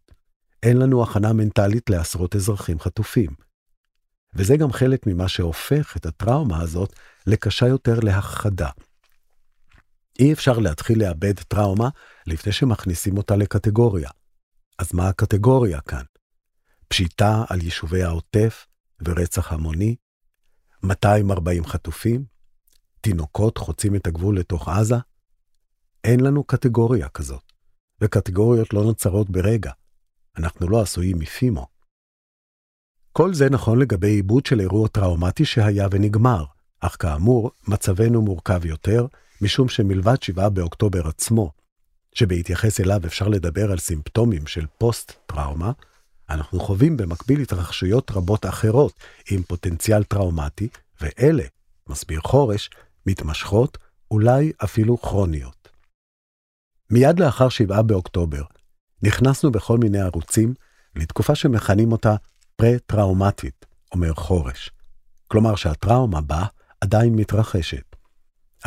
אין 0.63 0.77
לנו 0.77 1.03
הכנה 1.03 1.33
מנטלית 1.33 1.89
לעשרות 1.89 2.35
אזרחים 2.35 2.79
חטופים. 2.79 3.29
וזה 4.33 4.57
גם 4.57 4.71
חלק 4.71 5.07
ממה 5.07 5.27
שהופך 5.27 5.97
את 5.97 6.05
הטראומה 6.05 6.61
הזאת 6.61 6.93
לקשה 7.27 7.67
יותר 7.67 7.99
להכחדה. 7.99 8.69
אי 10.19 10.33
אפשר 10.33 10.59
להתחיל 10.59 10.99
לאבד 10.99 11.39
טראומה 11.39 11.89
לפני 12.27 12.51
שמכניסים 12.51 13.17
אותה 13.17 13.35
לקטגוריה. 13.35 14.09
אז 14.79 14.93
מה 14.93 15.07
הקטגוריה 15.07 15.81
כאן? 15.81 16.03
פשיטה 16.87 17.43
על 17.49 17.61
יישובי 17.61 18.03
העוטף 18.03 18.67
ורצח 19.05 19.53
המוני? 19.53 19.95
240 20.83 21.65
חטופים? 21.65 22.25
תינוקות 23.01 23.57
חוצים 23.57 23.95
את 23.95 24.07
הגבול 24.07 24.39
לתוך 24.39 24.69
עזה? 24.69 24.95
אין 26.03 26.19
לנו 26.19 26.43
קטגוריה 26.43 27.09
כזאת, 27.09 27.51
וקטגוריות 28.01 28.73
לא 28.73 28.83
נוצרות 28.83 29.29
ברגע. 29.29 29.71
אנחנו 30.37 30.69
לא 30.69 30.81
עשויים 30.81 31.19
מפימו. 31.19 31.67
כל 33.11 33.33
זה 33.33 33.49
נכון 33.49 33.79
לגבי 33.79 34.07
עיבוד 34.07 34.45
של 34.45 34.59
אירוע 34.59 34.87
טראומטי 34.87 35.45
שהיה 35.45 35.87
ונגמר, 35.91 36.45
אך 36.79 36.95
כאמור, 36.99 37.51
מצבנו 37.67 38.21
מורכב 38.21 38.65
יותר, 38.65 39.07
משום 39.41 39.69
שמלבד 39.69 40.23
7 40.23 40.49
באוקטובר 40.49 41.07
עצמו, 41.07 41.51
שבהתייחס 42.13 42.79
אליו 42.79 43.01
אפשר 43.05 43.27
לדבר 43.27 43.71
על 43.71 43.77
סימפטומים 43.77 44.47
של 44.47 44.65
פוסט-טראומה, 44.77 45.71
אנחנו 46.29 46.59
חווים 46.59 46.97
במקביל 46.97 47.41
התרחשויות 47.41 48.11
רבות 48.11 48.45
אחרות 48.45 48.93
עם 49.31 49.43
פוטנציאל 49.43 50.03
טראומטי, 50.03 50.67
ואלה, 51.01 51.43
מסביר 51.89 52.21
חורש, 52.21 52.69
מתמשכות, 53.05 53.77
אולי 54.11 54.51
אפילו 54.63 54.97
כרוניות. 54.97 55.69
מיד 56.89 57.19
לאחר 57.19 57.49
7 57.49 57.81
באוקטובר, 57.81 58.43
נכנסנו 59.03 59.51
בכל 59.51 59.77
מיני 59.77 60.01
ערוצים 60.01 60.53
לתקופה 60.95 61.35
שמכנים 61.35 61.91
אותה 61.91 62.15
פרה-טראומטית, 62.55 63.65
אומר 63.91 64.13
חורש. 64.13 64.71
כלומר 65.27 65.55
שהטראומה 65.55 66.21
בה 66.21 66.45
עדיין 66.81 67.15
מתרחשת. 67.15 67.86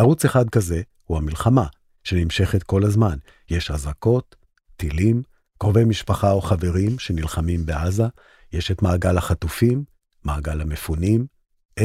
ערוץ 0.00 0.24
אחד 0.24 0.50
כזה 0.50 0.82
הוא 1.04 1.18
המלחמה, 1.18 1.66
שנמשכת 2.04 2.62
כל 2.62 2.84
הזמן. 2.84 3.18
יש 3.50 3.70
אזעקות, 3.70 4.36
טילים, 4.76 5.22
קרובי 5.58 5.84
משפחה 5.84 6.30
או 6.30 6.40
חברים 6.40 6.98
שנלחמים 6.98 7.66
בעזה, 7.66 8.04
יש 8.52 8.70
את 8.70 8.82
מעגל 8.82 9.18
החטופים, 9.18 9.84
מעגל 10.24 10.60
המפונים, 10.60 11.26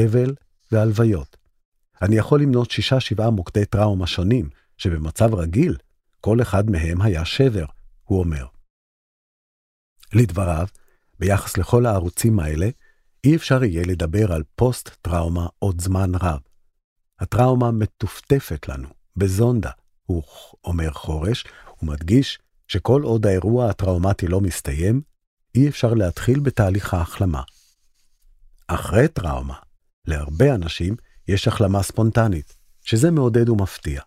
אבל 0.04 0.34
והלוויות. 0.72 1.36
אני 2.02 2.16
יכול 2.16 2.42
למנות 2.42 2.70
שישה-שבעה 2.70 3.30
מוקדי 3.30 3.64
טראומה 3.64 4.06
שונים, 4.06 4.48
שבמצב 4.78 5.34
רגיל, 5.34 5.76
כל 6.20 6.42
אחד 6.42 6.70
מהם 6.70 7.02
היה 7.02 7.24
שבר, 7.24 7.66
הוא 8.04 8.20
אומר. 8.20 8.46
לדבריו, 10.12 10.66
ביחס 11.18 11.58
לכל 11.58 11.86
הערוצים 11.86 12.40
האלה, 12.40 12.68
אי 13.24 13.36
אפשר 13.36 13.64
יהיה 13.64 13.86
לדבר 13.86 14.32
על 14.32 14.42
פוסט-טראומה 14.54 15.46
עוד 15.58 15.80
זמן 15.80 16.10
רב. 16.14 16.40
הטראומה 17.20 17.70
מטופטפת 17.70 18.68
לנו, 18.68 18.88
בזונדה, 19.16 19.70
הוא 20.06 20.22
אומר 20.64 20.92
חורש, 20.92 21.44
ומדגיש 21.82 22.38
שכל 22.68 23.02
עוד 23.02 23.26
האירוע 23.26 23.70
הטראומטי 23.70 24.26
לא 24.26 24.40
מסתיים, 24.40 25.00
אי 25.54 25.68
אפשר 25.68 25.94
להתחיל 25.94 26.40
בתהליך 26.40 26.94
ההחלמה. 26.94 27.42
אחרי 28.66 29.08
טראומה, 29.08 29.54
להרבה 30.06 30.54
אנשים 30.54 30.96
יש 31.28 31.48
החלמה 31.48 31.82
ספונטנית, 31.82 32.56
שזה 32.82 33.10
מעודד 33.10 33.48
ומפתיע. 33.48 34.02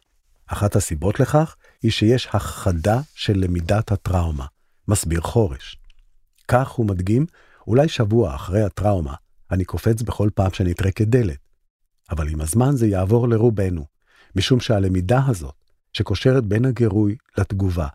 אחת 0.47 0.75
הסיבות 0.75 1.19
לכך 1.19 1.55
היא 1.81 1.91
שיש 1.91 2.27
הכחדה 2.27 3.01
של 3.15 3.33
למידת 3.37 3.91
הטראומה, 3.91 4.45
מסביר 4.87 5.21
חורש. 5.21 5.77
כך 6.47 6.69
הוא 6.69 6.85
מדגים, 6.85 7.25
אולי 7.67 7.87
שבוע 7.87 8.35
אחרי 8.35 8.63
הטראומה, 8.63 9.13
אני 9.51 9.65
קופץ 9.65 10.01
בכל 10.01 10.29
פעם 10.35 10.53
שנטרקת 10.53 11.07
דלת. 11.07 11.48
אבל 12.11 12.29
עם 12.29 12.41
הזמן 12.41 12.75
זה 12.75 12.87
יעבור 12.87 13.29
לרובנו, 13.29 13.85
משום 14.35 14.59
שהלמידה 14.59 15.21
הזאת, 15.27 15.55
שקושרת 15.93 16.45
בין 16.45 16.65
הגירוי 16.65 17.15
לתגובה, 17.37 17.87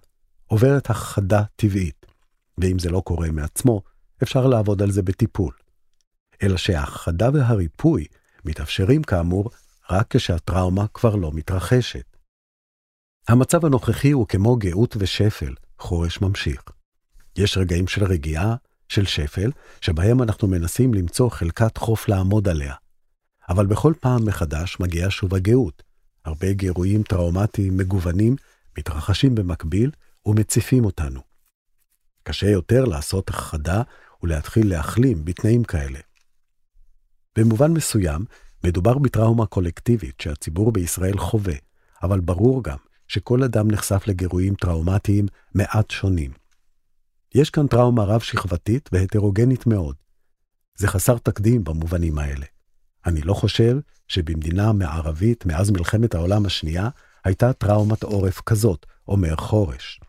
עוברת 0.46 0.90
הכחדה 0.90 1.42
טבעית, 1.56 2.06
ואם 2.58 2.78
זה 2.78 2.90
לא 2.90 3.02
קורה 3.04 3.30
מעצמו, 3.30 3.82
אפשר 4.22 4.46
לעבוד 4.46 4.82
על 4.82 4.90
זה 4.90 5.02
בטיפול. 5.02 5.52
אלא 6.42 6.56
שההכחדה 6.56 7.28
והריפוי 7.34 8.06
מתאפשרים 8.44 9.02
כאמור 9.02 9.50
רק 9.90 10.16
כשהטראומה 10.16 10.86
כבר 10.94 11.16
לא 11.16 11.30
מתרחשת. 11.32 12.16
המצב 13.28 13.64
הנוכחי 13.64 14.10
הוא 14.10 14.26
כמו 14.26 14.56
גאות 14.56 14.96
ושפל, 14.98 15.54
חורש 15.78 16.20
ממשיך. 16.20 16.62
יש 17.38 17.58
רגעים 17.58 17.86
של 17.86 18.04
רגיעה, 18.04 18.56
של 18.88 19.04
שפל, 19.04 19.50
שבהם 19.80 20.22
אנחנו 20.22 20.48
מנסים 20.48 20.94
למצוא 20.94 21.30
חלקת 21.30 21.76
חוף 21.76 22.08
לעמוד 22.08 22.48
עליה. 22.48 22.74
אבל 23.48 23.66
בכל 23.66 23.92
פעם 24.00 24.26
מחדש 24.26 24.76
מגיעה 24.80 25.10
שוב 25.10 25.34
הגאות. 25.34 25.82
הרבה 26.24 26.52
גירויים 26.52 27.02
טראומטיים 27.02 27.76
מגוונים 27.76 28.36
מתרחשים 28.78 29.34
במקביל 29.34 29.90
ומציפים 30.26 30.84
אותנו. 30.84 31.20
קשה 32.22 32.50
יותר 32.50 32.84
לעשות 32.84 33.28
הכחדה 33.28 33.82
ולהתחיל 34.22 34.70
להחלים 34.70 35.24
בתנאים 35.24 35.64
כאלה. 35.64 35.98
במובן 37.38 37.72
מסוים, 37.72 38.24
מדובר 38.64 38.98
בטראומה 38.98 39.46
קולקטיבית 39.46 40.20
שהציבור 40.20 40.72
בישראל 40.72 41.18
חווה, 41.18 41.54
אבל 42.02 42.20
ברור 42.20 42.64
גם 42.64 42.76
שכל 43.08 43.42
אדם 43.42 43.70
נחשף 43.70 44.02
לגירויים 44.06 44.54
טראומטיים 44.54 45.26
מעט 45.54 45.90
שונים. 45.90 46.30
יש 47.34 47.50
כאן 47.50 47.66
טראומה 47.66 48.04
רב-שכבתית 48.04 48.90
והטרוגנית 48.92 49.66
מאוד. 49.66 49.96
זה 50.76 50.88
חסר 50.88 51.18
תקדים 51.18 51.64
במובנים 51.64 52.18
האלה. 52.18 52.46
אני 53.06 53.20
לא 53.20 53.34
חושב 53.34 53.76
שבמדינה 54.08 54.72
מערבית 54.72 55.46
מאז 55.46 55.70
מלחמת 55.70 56.14
העולם 56.14 56.46
השנייה 56.46 56.88
הייתה 57.24 57.52
טראומת 57.52 58.02
עורף 58.02 58.40
כזאת, 58.40 58.86
אומר 59.08 59.36
חורש. 59.36 60.00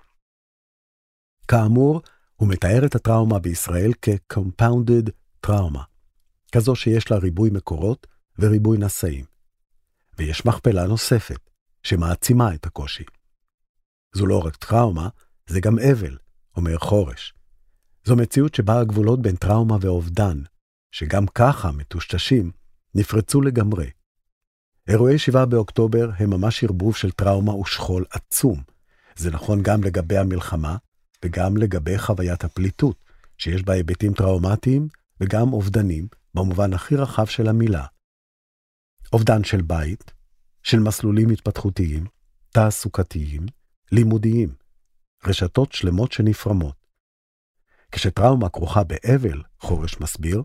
כאמור, 1.47 2.01
הוא 2.36 2.49
מתאר 2.49 2.86
את 2.86 2.95
הטראומה 2.95 3.39
בישראל 3.39 3.91
כ-compounded 4.01 5.10
טראומה, 5.41 5.84
כזו 6.51 6.75
שיש 6.75 7.12
לה 7.12 7.17
ריבוי 7.17 7.49
מקורות 7.49 8.08
וריבוי 8.39 8.77
נשאים. 8.77 9.25
ויש 10.17 10.45
מכפלה 10.45 10.88
נוספת, 10.88 11.49
שמעצימה 11.84 12.53
את 12.53 12.65
הקושי. 12.65 13.03
זו 14.15 14.25
לא 14.25 14.39
רק 14.45 14.55
טראומה, 14.55 15.10
זה 15.47 15.60
גם 15.60 15.79
אבל, 15.79 16.17
אומר 16.58 16.77
חורש. 16.77 17.34
זו 18.05 18.15
מציאות 18.15 18.55
שבה 18.55 18.79
הגבולות 18.79 19.21
בין 19.21 19.36
טראומה 19.36 19.77
ואובדן, 19.81 20.41
שגם 20.91 21.27
ככה 21.27 21.71
מטושטשים, 21.71 22.51
נפרצו 22.95 23.41
לגמרי. 23.41 23.89
אירועי 24.88 25.17
7 25.17 25.45
באוקטובר 25.45 26.10
הם 26.19 26.29
ממש 26.29 26.63
ערבוב 26.63 26.95
של 26.95 27.12
טראומה 27.12 27.55
ושכול 27.55 28.05
עצום. 28.12 28.62
זה 29.15 29.31
נכון 29.31 29.63
גם 29.63 29.84
לגבי 29.84 30.17
המלחמה, 30.17 30.77
וגם 31.25 31.58
לגבי 31.58 31.97
חוויית 31.97 32.43
הפליטות, 32.43 32.97
שיש 33.38 33.63
בה 33.63 33.73
היבטים 33.73 34.13
טראומטיים 34.13 34.88
וגם 35.21 35.53
אובדנים, 35.53 36.08
במובן 36.34 36.73
הכי 36.73 36.95
רחב 36.95 37.25
של 37.25 37.47
המילה. 37.47 37.86
אובדן 39.13 39.43
של 39.43 39.62
בית, 39.62 40.13
של 40.63 40.79
מסלולים 40.79 41.29
התפתחותיים, 41.29 42.05
תעסוקתיים, 42.49 43.45
לימודיים, 43.91 44.55
רשתות 45.25 45.71
שלמות 45.71 46.12
שנפרמות. 46.12 46.75
כשטראומה 47.91 48.49
כרוכה 48.49 48.84
באבל, 48.84 49.41
חורש 49.60 49.99
מסביר, 49.99 50.43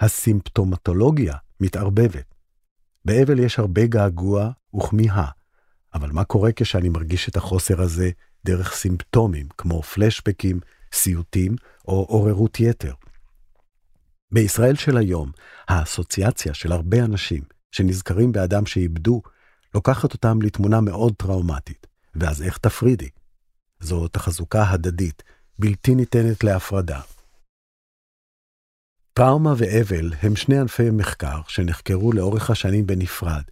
הסימפטומטולוגיה 0.00 1.34
מתערבבת. 1.60 2.34
באבל 3.04 3.38
יש 3.38 3.58
הרבה 3.58 3.86
געגוע 3.86 4.50
וכמיהה, 4.76 5.30
אבל 5.94 6.10
מה 6.10 6.24
קורה 6.24 6.50
כשאני 6.56 6.88
מרגיש 6.88 7.28
את 7.28 7.36
החוסר 7.36 7.82
הזה 7.82 8.10
דרך 8.44 8.74
סימפטומים 8.74 9.48
כמו 9.58 9.82
פלשבקים, 9.82 10.60
סיוטים 10.92 11.56
או 11.88 12.06
עוררות 12.08 12.60
יתר? 12.60 12.94
בישראל 14.32 14.76
של 14.76 14.96
היום, 14.96 15.30
האסוציאציה 15.68 16.54
של 16.54 16.72
הרבה 16.72 17.04
אנשים 17.04 17.42
שנזכרים 17.72 18.32
באדם 18.32 18.66
שאיבדו, 18.66 19.22
לוקחת 19.74 20.12
אותם 20.12 20.42
לתמונה 20.42 20.80
מאוד 20.80 21.14
טראומטית. 21.16 21.86
ואז 22.14 22.42
איך 22.42 22.58
תפרידי? 22.58 23.08
זו 23.80 24.08
תחזוקה 24.08 24.70
הדדית, 24.70 25.22
בלתי 25.58 25.94
ניתנת 25.94 26.44
להפרדה. 26.44 27.00
טראומה 29.12 29.54
ואבל 29.56 30.12
הם 30.22 30.36
שני 30.36 30.58
ענפי 30.58 30.90
מחקר 30.90 31.40
שנחקרו 31.48 32.12
לאורך 32.12 32.50
השנים 32.50 32.86
בנפרד, 32.86 33.42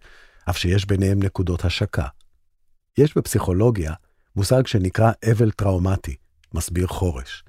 אף 0.49 0.57
שיש 0.57 0.85
ביניהם 0.85 1.23
נקודות 1.23 1.65
השקה. 1.65 2.07
יש 2.97 3.17
בפסיכולוגיה 3.17 3.93
מושג 4.35 4.67
שנקרא 4.67 5.11
אבל 5.31 5.51
טראומטי, 5.51 6.15
מסביר 6.53 6.87
חורש. 6.87 7.43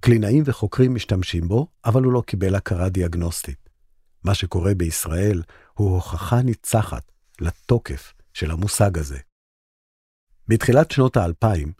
קלינאים 0.00 0.42
וחוקרים 0.46 0.94
משתמשים 0.94 1.48
בו, 1.48 1.66
אבל 1.84 2.02
הוא 2.02 2.12
לא 2.12 2.22
קיבל 2.26 2.54
הכרה 2.54 2.88
דיאגנוסטית. 2.88 3.68
מה 4.24 4.34
שקורה 4.34 4.74
בישראל 4.74 5.42
הוא 5.74 5.94
הוכחה 5.94 6.42
ניצחת 6.42 7.12
לתוקף 7.40 8.12
של 8.34 8.50
המושג 8.50 8.98
הזה. 8.98 9.18
בתחילת 10.48 10.90
שנות 10.90 11.16
האלפיים 11.16 11.72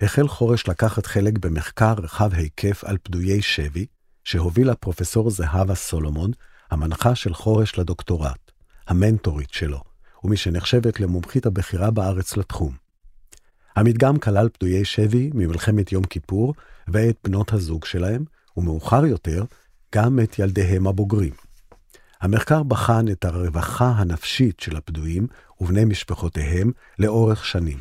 החל 0.00 0.28
חורש 0.28 0.68
לקחת 0.68 1.06
חלק 1.06 1.38
במחקר 1.38 1.94
רחב 1.98 2.34
היקף 2.34 2.84
על 2.84 2.98
פדויי 3.02 3.42
שבי, 3.42 3.86
שהובילה 4.24 4.74
פרופסור 4.74 5.30
זהבה 5.30 5.74
סולומון, 5.74 6.30
המנחה 6.70 7.14
של 7.14 7.34
חורש 7.34 7.78
לדוקטורט, 7.78 8.52
המנטורית 8.88 9.50
שלו, 9.50 9.80
ומי 10.24 10.36
שנחשבת 10.36 11.00
למומחית 11.00 11.46
הבכירה 11.46 11.90
בארץ 11.90 12.36
לתחום. 12.36 12.74
המדגם 13.76 14.18
כלל 14.18 14.48
פדויי 14.48 14.84
שבי 14.84 15.30
ממלחמת 15.34 15.92
יום 15.92 16.04
כיפור 16.04 16.54
ואת 16.88 17.16
בנות 17.24 17.52
הזוג 17.52 17.84
שלהם, 17.84 18.24
ומאוחר 18.56 19.06
יותר, 19.06 19.44
גם 19.94 20.20
את 20.20 20.38
ילדיהם 20.38 20.86
הבוגרים. 20.86 21.32
המחקר 22.20 22.62
בחן 22.62 23.08
את 23.08 23.24
הרווחה 23.24 23.92
הנפשית 23.96 24.60
של 24.60 24.76
הפדויים 24.76 25.26
ובני 25.60 25.84
משפחותיהם 25.84 26.72
לאורך 26.98 27.44
שנים. 27.44 27.78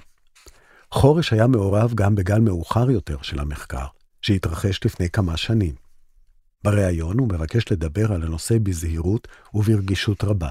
חורש 0.92 1.34
היה 1.34 1.48
מעורב 1.48 1.94
גם 1.96 2.16
בגל 2.16 2.40
מאוחר 2.40 2.92
יותר 2.92 3.18
של 3.22 3.40
המחקר, 3.40 3.86
שהתרחש 4.22 4.80
לפני 4.86 5.10
כמה 5.10 5.38
שנים. 5.38 5.83
בריאיון 6.64 7.20
הוא 7.20 7.28
מבקש 7.28 7.72
לדבר 7.72 8.14
על 8.14 8.24
הנושא 8.24 8.58
בזהירות 8.64 9.28
וברגישות 9.54 10.24
רבה. 10.24 10.50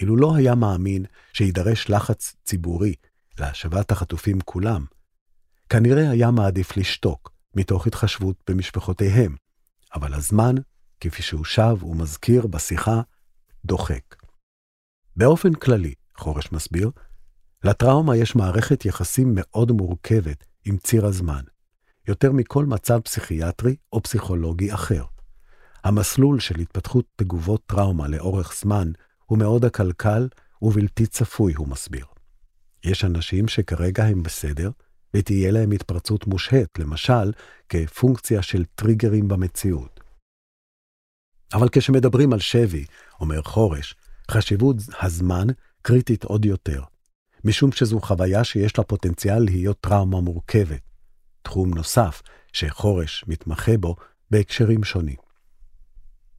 אילו 0.00 0.16
לא 0.16 0.36
היה 0.36 0.54
מאמין 0.54 1.04
שידרש 1.32 1.90
לחץ 1.90 2.36
ציבורי 2.44 2.94
להשבת 3.38 3.90
החטופים 3.90 4.40
כולם, 4.40 4.84
כנראה 5.68 6.10
היה 6.10 6.30
מעדיף 6.30 6.76
לשתוק, 6.76 7.32
מתוך 7.56 7.86
התחשבות 7.86 8.36
במשפחותיהם, 8.50 9.36
אבל 9.94 10.14
הזמן, 10.14 10.54
כפי 11.00 11.22
שהוא 11.22 11.44
שב 11.44 11.84
ומזכיר 11.84 12.46
בשיחה, 12.46 13.00
דוחק. 13.64 14.16
באופן 15.16 15.54
כללי, 15.54 15.94
חורש 16.16 16.52
מסביר, 16.52 16.90
לטראומה 17.64 18.16
יש 18.16 18.36
מערכת 18.36 18.84
יחסים 18.84 19.32
מאוד 19.34 19.72
מורכבת 19.72 20.44
עם 20.64 20.76
ציר 20.76 21.06
הזמן, 21.06 21.42
יותר 22.08 22.32
מכל 22.32 22.64
מצב 22.64 23.00
פסיכיאטרי 23.00 23.76
או 23.92 24.02
פסיכולוגי 24.02 24.74
אחר. 24.74 25.04
המסלול 25.84 26.40
של 26.40 26.60
התפתחות 26.60 27.04
תגובות 27.16 27.62
טראומה 27.66 28.08
לאורך 28.08 28.54
זמן 28.60 28.92
הוא 29.26 29.38
מאוד 29.38 29.64
עקלקל 29.64 30.28
ובלתי 30.62 31.06
צפוי, 31.06 31.54
הוא 31.54 31.68
מסביר. 31.68 32.06
יש 32.84 33.04
אנשים 33.04 33.48
שכרגע 33.48 34.04
הם 34.04 34.22
בסדר, 34.22 34.70
ותהיה 35.14 35.50
להם 35.50 35.70
התפרצות 35.70 36.26
מושהת, 36.26 36.78
למשל, 36.78 37.32
כפונקציה 37.68 38.42
של 38.42 38.64
טריגרים 38.74 39.28
במציאות. 39.28 40.00
אבל 41.54 41.68
כשמדברים 41.72 42.32
על 42.32 42.38
שבי, 42.38 42.84
אומר 43.20 43.42
חורש, 43.42 43.94
חשיבות 44.30 44.76
הזמן 45.02 45.46
קריטית 45.82 46.24
עוד 46.24 46.44
יותר, 46.44 46.82
משום 47.44 47.72
שזו 47.72 48.00
חוויה 48.00 48.44
שיש 48.44 48.78
לה 48.78 48.84
פוטנציאל 48.84 49.38
להיות 49.44 49.80
טראומה 49.80 50.20
מורכבת. 50.20 50.80
תחום 51.42 51.74
נוסף 51.74 52.22
שחורש 52.52 53.24
מתמחה 53.28 53.76
בו 53.76 53.96
בהקשרים 54.30 54.84
שונים. 54.84 55.23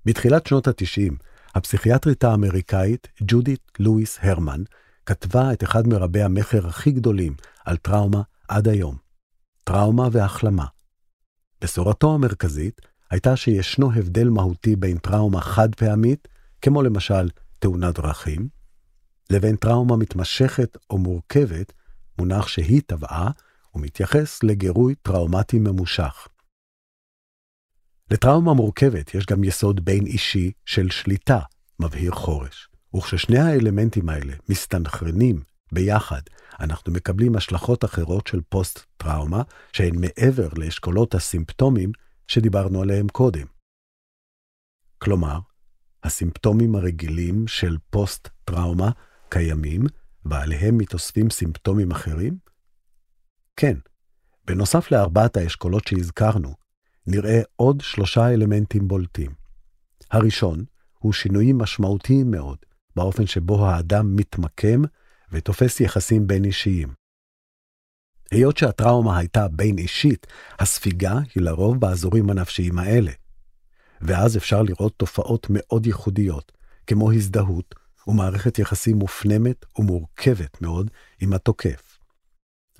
בתחילת 0.06 0.48
שנות 0.48 0.68
ה-90, 0.68 1.14
הפסיכיאטרית 1.56 2.24
האמריקאית 2.24 3.08
ג'ודית 3.22 3.72
לואיס 3.80 4.18
הרמן 4.22 4.64
כתבה 5.06 5.54
את 5.54 5.64
אחד 5.64 5.88
מרבי 5.88 6.22
המכר 6.22 6.68
הכי 6.68 6.92
גדולים 6.92 7.36
על 7.66 7.78
טראומה 7.78 8.22
עד 8.48 8.68
היום, 8.68 8.96
טראומה 9.64 10.08
והחלמה. 10.12 10.66
בשורתו 11.62 12.14
המרכזית 12.14 12.82
הייתה 13.12 13.36
שישנו 13.36 13.94
הבדל 13.94 14.30
מהותי 14.30 14.76
בין 14.76 14.98
טראומה 14.98 15.42
חד 15.42 15.76
פעמית, 15.76 16.28
כמו 16.62 16.82
למשל 16.84 17.30
תאונת 17.60 17.96
דרכים, 17.96 18.48
לבין 19.30 19.56
טראומה 19.56 19.98
מתמשכת 19.98 20.78
או 20.90 20.98
מורכבת, 20.98 21.74
מונח 22.20 22.48
שהיא 22.48 22.82
טבעה, 22.88 23.32
ומתייחס 23.76 24.44
לגירוי 24.44 24.96
טראומטי 24.96 25.60
ממושך. 25.60 26.28
לטראומה 28.12 28.54
מורכבת 28.54 29.16
יש 29.16 29.26
גם 29.26 29.44
יסוד 29.44 29.86
בין 29.86 30.06
אישי 30.06 30.52
של 30.66 30.90
שליטה, 30.90 31.40
מבהיר 31.80 32.12
חורש, 32.12 32.70
וכששני 32.96 33.40
האלמנטים 33.40 34.10
האלה 34.10 34.34
מסתנכרנים 34.50 35.42
ביחד, 35.72 36.22
אנחנו 36.60 36.94
מקבלים 36.94 37.36
השלכות 37.36 37.86
אחרות 37.86 38.28
של 38.28 38.42
פוסט-טראומה, 38.50 39.42
שהן 39.74 39.96
מעבר 39.96 40.48
לאשכולות 40.58 41.16
הסימפטומים 41.16 41.92
שדיברנו 42.28 42.82
עליהם 42.82 43.08
קודם. 43.08 43.46
כלומר, 44.98 45.40
הסימפטומים 46.04 46.76
הרגילים 46.76 47.48
של 47.48 47.78
פוסט-טראומה 47.90 48.90
קיימים, 49.30 49.82
ועליהם 50.26 50.78
מתאספים 50.78 51.30
סימפטומים 51.30 51.92
אחרים? 51.92 52.38
כן. 53.56 53.78
בנוסף 54.48 54.92
לארבעת 54.92 55.38
האשכולות 55.38 55.88
שהזכרנו, 55.88 56.65
נראה 57.08 57.42
עוד 57.56 57.82
שלושה 57.82 58.34
אלמנטים 58.34 58.88
בולטים. 58.88 59.32
הראשון 60.12 60.66
הוא 61.00 61.14
שינויים 61.14 61.58
משמעותיים 61.58 62.32
מאוד 62.32 62.58
באופן 62.96 63.28
שבו 63.28 63.68
האדם 63.68 64.16
מתמקם 64.16 64.82
ותופס 65.32 65.80
יחסים 65.80 66.28
בין 66.28 66.46
אישיים. 66.46 66.94
היות 68.32 68.58
שהטראומה 68.58 69.18
הייתה 69.18 69.48
בין 69.48 69.78
אישית, 69.78 70.28
הספיגה 70.60 71.20
היא 71.36 71.44
לרוב 71.44 71.80
באזורים 71.80 72.30
הנפשיים 72.30 72.80
האלה. 72.80 73.12
ואז 74.02 74.38
אפשר 74.38 74.62
לראות 74.62 74.94
תופעות 74.98 75.48
מאוד 75.50 75.86
ייחודיות, 75.86 76.52
כמו 76.88 77.12
הזדהות 77.12 77.76
ומערכת 78.08 78.60
יחסים 78.60 78.98
מופנמת 78.98 79.66
ומורכבת 79.80 80.62
מאוד 80.62 80.92
עם 81.20 81.34
התוקף. 81.34 82.00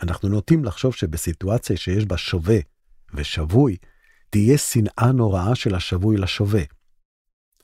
אנחנו 0.04 0.30
נוטים 0.30 0.64
לחשוב 0.64 0.94
שבסיטואציה 0.94 1.78
שיש 1.78 2.06
בה 2.06 2.18
שווה 2.18 2.58
ושבוי, 3.14 3.78
תהיה 4.36 4.58
שנאה 4.58 5.12
נוראה 5.14 5.56
של 5.56 5.76
השבוי 5.76 6.18
לשווה. 6.18 6.62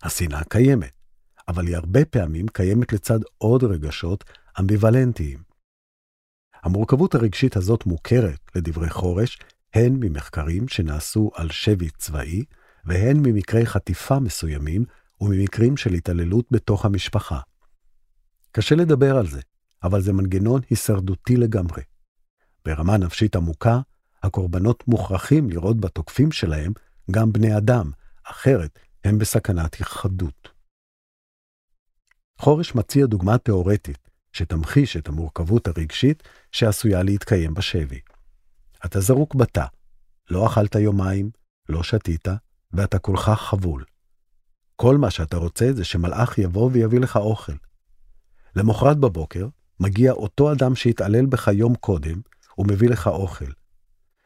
השנאה 0.04 0.44
קיימת, 0.44 0.92
אבל 1.48 1.68
היא 1.68 1.76
הרבה 1.76 2.06
פעמים 2.06 2.48
קיימת 2.48 2.94
לצד 2.94 3.20
עוד 3.38 3.64
רגשות 3.64 4.24
אמביוולנטיים. 4.60 5.44
המורכבות 6.64 7.16
הרגשית 7.16 7.56
הזאת 7.56 7.86
מוכרת, 7.86 8.40
לדברי 8.56 8.90
חורש, 8.90 9.40
הן 9.74 9.98
ממחקרים 10.00 10.68
שנעשו 10.68 11.32
על 11.36 11.50
שבי 11.50 11.90
צבאי, 11.90 12.44
והן 12.86 13.18
ממקרי 13.18 13.66
חטיפה 13.66 14.20
מסוימים 14.20 14.86
וממקרים 15.22 15.78
של 15.78 15.94
התעללות 15.94 16.46
בתוך 16.52 16.86
המשפחה. 16.86 17.40
קשה 18.52 18.76
לדבר 18.76 19.18
על 19.18 19.28
זה, 19.28 19.42
אבל 19.84 20.02
זה 20.02 20.14
מנגנון 20.14 20.62
הישרדותי 20.70 21.38
לגמרי. 21.38 21.84
ברמה 22.66 22.98
נפשית 22.98 23.36
עמוקה, 23.36 23.80
הקורבנות 24.24 24.88
מוכרחים 24.88 25.50
לראות 25.50 25.80
בתוקפים 25.80 26.32
שלהם 26.32 26.74
גם 27.12 27.34
בני 27.34 27.58
אדם, 27.58 27.92
אחרת 28.24 28.80
הם 29.04 29.18
בסכנת 29.18 29.76
היחדות. 29.76 30.50
חורש 32.38 32.76
מציע 32.76 33.06
דוגמה 33.06 33.38
תאורטית 33.38 34.10
שתמחיש 34.34 34.98
את 34.98 35.08
המורכבות 35.08 35.68
הרגשית 35.68 36.24
שעשויה 36.52 37.04
להתקיים 37.04 37.54
בשבי. 37.54 38.00
אתה 38.86 39.00
זרוק 39.00 39.36
בתא, 39.36 39.66
לא 40.30 40.48
אכלת 40.48 40.76
יומיים, 40.76 41.30
לא 41.70 41.84
שתית, 41.84 42.28
ואתה 42.74 43.00
כולך 43.00 43.30
חבול. 43.30 43.84
כל 44.76 44.98
מה 44.98 45.12
שאתה 45.12 45.38
רוצה 45.38 45.74
זה 45.74 45.84
שמלאך 45.84 46.38
יבוא 46.38 46.70
ויביא 46.74 47.00
לך 47.00 47.18
אוכל. 47.18 47.54
למחרת 48.56 48.98
בבוקר, 48.98 49.48
מגיע 49.80 50.12
אותו 50.12 50.52
אדם 50.52 50.76
שהתעלל 50.76 51.26
בך 51.26 51.48
יום 51.48 51.76
קודם, 51.76 52.22
ומביא 52.58 52.90
לך 52.90 53.08
אוכל. 53.08 53.52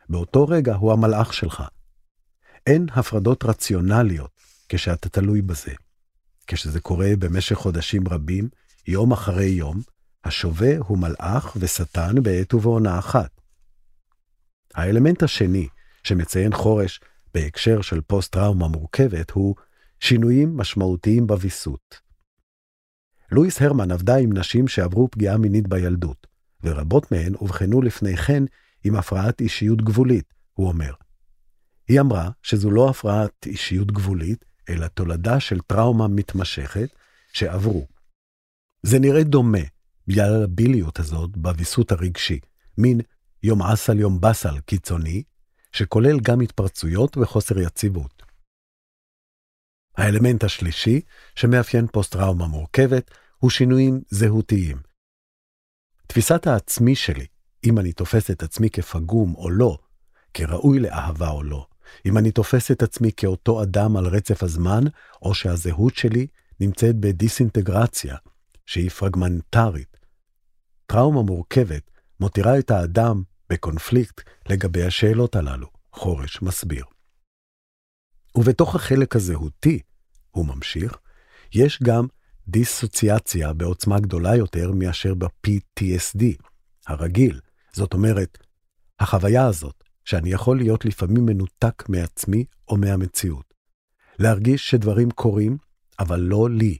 באותו 0.09 0.47
רגע 0.47 0.75
הוא 0.75 0.93
המלאך 0.93 1.33
שלך. 1.33 1.63
אין 2.67 2.87
הפרדות 2.91 3.43
רציונליות 3.43 4.31
כשאתה 4.69 5.09
תלוי 5.09 5.41
בזה. 5.41 5.73
כשזה 6.47 6.79
קורה 6.79 7.09
במשך 7.19 7.55
חודשים 7.55 8.07
רבים, 8.07 8.49
יום 8.87 9.11
אחרי 9.11 9.45
יום, 9.45 9.81
השווה 10.23 10.77
הוא 10.77 10.97
מלאך 10.97 11.57
ושטן 11.59 12.23
בעת 12.23 12.53
ובעונה 12.53 12.99
אחת. 12.99 13.29
האלמנט 14.73 15.23
השני 15.23 15.67
שמציין 16.03 16.53
חורש 16.53 16.99
בהקשר 17.33 17.81
של 17.81 18.01
פוסט-טראומה 18.01 18.67
מורכבת 18.67 19.31
הוא 19.31 19.55
שינויים 19.99 20.57
משמעותיים 20.57 21.27
בוויסות. 21.27 21.99
לואיס 23.31 23.61
הרמן 23.61 23.91
עבדה 23.91 24.15
עם 24.15 24.37
נשים 24.37 24.67
שעברו 24.67 25.11
פגיעה 25.11 25.37
מינית 25.37 25.67
בילדות, 25.67 26.27
ורבות 26.63 27.11
מהן 27.11 27.35
אובחנו 27.35 27.81
לפני 27.81 28.17
כן 28.17 28.43
עם 28.85 28.95
הפרעת 28.95 29.41
אישיות 29.41 29.81
גבולית, 29.81 30.33
הוא 30.53 30.67
אומר. 30.67 30.93
היא 31.87 32.01
אמרה 32.01 32.29
שזו 32.43 32.71
לא 32.71 32.89
הפרעת 32.89 33.45
אישיות 33.45 33.91
גבולית, 33.91 34.45
אלא 34.69 34.87
תולדה 34.87 35.39
של 35.39 35.59
טראומה 35.59 36.07
מתמשכת 36.07 36.89
שעברו. 37.33 37.87
זה 38.83 38.99
נראה 38.99 39.23
דומה, 39.23 39.59
בגלל 40.07 40.43
הביליות 40.43 40.99
הזאת 40.99 41.37
בוויסות 41.37 41.91
הרגשי, 41.91 42.39
מין 42.77 43.01
יום 43.43 43.61
אסל 43.61 43.99
יום 43.99 44.21
באסל 44.21 44.59
קיצוני, 44.59 45.23
שכולל 45.71 46.19
גם 46.19 46.41
התפרצויות 46.41 47.17
וחוסר 47.17 47.59
יציבות. 47.59 48.23
האלמנט 49.97 50.43
השלישי, 50.43 51.01
שמאפיין 51.35 51.87
פוסט-טראומה 51.87 52.47
מורכבת, 52.47 53.11
הוא 53.37 53.49
שינויים 53.49 54.01
זהותיים. 54.09 54.77
תפיסת 56.07 56.47
העצמי 56.47 56.95
שלי, 56.95 57.25
אם 57.65 57.79
אני 57.79 57.93
תופס 57.93 58.31
את 58.31 58.43
עצמי 58.43 58.69
כפגום 58.69 59.35
או 59.35 59.49
לא, 59.49 59.77
כראוי 60.33 60.79
לאהבה 60.79 61.29
או 61.29 61.43
לא, 61.43 61.67
אם 62.05 62.17
אני 62.17 62.31
תופס 62.31 62.71
את 62.71 62.83
עצמי 62.83 63.11
כאותו 63.17 63.63
אדם 63.63 63.97
על 63.97 64.05
רצף 64.07 64.43
הזמן, 64.43 64.83
או 65.21 65.33
שהזהות 65.33 65.95
שלי 65.95 66.27
נמצאת 66.59 66.95
בדיסאינטגרציה, 66.95 68.15
שהיא 68.65 68.89
פרגמנטרית, 68.89 69.97
טראומה 70.85 71.21
מורכבת 71.21 71.91
מותירה 72.19 72.59
את 72.59 72.71
האדם 72.71 73.23
בקונפליקט 73.49 74.21
לגבי 74.49 74.83
השאלות 74.83 75.35
הללו, 75.35 75.67
חורש 75.93 76.41
מסביר. 76.41 76.85
ובתוך 78.35 78.75
החלק 78.75 79.15
הזהותי, 79.15 79.79
הוא 80.31 80.45
ממשיך, 80.45 80.97
יש 81.53 81.79
גם 81.83 82.07
דיסוציאציה 82.47 83.53
בעוצמה 83.53 83.99
גדולה 83.99 84.35
יותר 84.35 84.71
מאשר 84.71 85.13
ב-PTSD, 85.13 86.23
הרגיל. 86.87 87.39
זאת 87.75 87.93
אומרת, 87.93 88.37
החוויה 88.99 89.45
הזאת, 89.45 89.83
שאני 90.05 90.31
יכול 90.31 90.57
להיות 90.57 90.85
לפעמים 90.85 91.25
מנותק 91.25 91.83
מעצמי 91.89 92.45
או 92.67 92.77
מהמציאות. 92.77 93.53
להרגיש 94.19 94.69
שדברים 94.69 95.11
קורים, 95.11 95.57
אבל 95.99 96.19
לא 96.19 96.49
לי, 96.49 96.77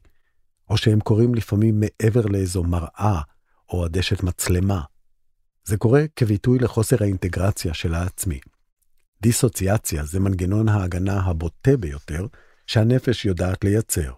או 0.69 0.77
שהם 0.77 0.99
קורים 0.99 1.36
לפעמים 1.36 1.79
מעבר 1.79 2.25
לאיזו 2.25 2.63
מראה 2.63 3.21
או 3.69 3.86
עדשת 3.86 4.23
מצלמה. 4.23 4.81
זה 5.63 5.77
קורה 5.77 6.01
כביטוי 6.15 6.60
לחוסר 6.60 6.95
האינטגרציה 6.99 7.73
של 7.73 7.93
העצמי. 7.93 8.39
דיסוציאציה 9.21 10.05
זה 10.05 10.19
מנגנון 10.19 10.69
ההגנה 10.69 11.19
הבוטה 11.19 11.77
ביותר 11.77 12.27
שהנפש 12.67 13.25
יודעת 13.25 13.63
לייצר. 13.63 14.13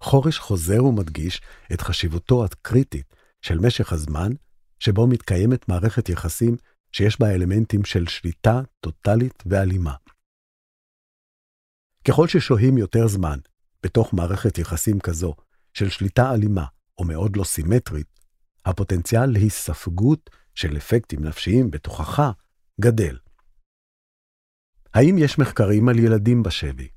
חורש 0.00 0.38
חוזר 0.38 0.84
ומדגיש 0.84 1.40
את 1.72 1.80
חשיבותו 1.80 2.44
הקריטית 2.44 3.14
של 3.42 3.58
משך 3.58 3.92
הזמן 3.92 4.32
שבו 4.82 5.06
מתקיימת 5.06 5.68
מערכת 5.68 6.08
יחסים 6.08 6.56
שיש 6.92 7.20
בה 7.20 7.34
אלמנטים 7.34 7.84
של 7.84 8.06
שליטה 8.06 8.60
טוטלית 8.80 9.42
ואלימה. 9.46 9.94
ככל 12.08 12.28
ששוהים 12.28 12.78
יותר 12.78 13.06
זמן 13.06 13.38
בתוך 13.82 14.14
מערכת 14.14 14.58
יחסים 14.58 15.00
כזו 15.00 15.34
של 15.74 15.88
שליטה 15.88 16.34
אלימה 16.34 16.64
או 16.98 17.04
מאוד 17.04 17.36
לא 17.36 17.44
סימטרית, 17.44 18.06
הפוטנציאל 18.64 19.26
להיספגות 19.26 20.30
של 20.54 20.76
אפקטים 20.76 21.24
נפשיים 21.24 21.70
בתוכחה 21.70 22.30
גדל. 22.80 23.18
האם 24.94 25.16
יש 25.18 25.38
מחקרים 25.38 25.88
על 25.88 25.98
ילדים 25.98 26.42
בשבי? 26.42 26.88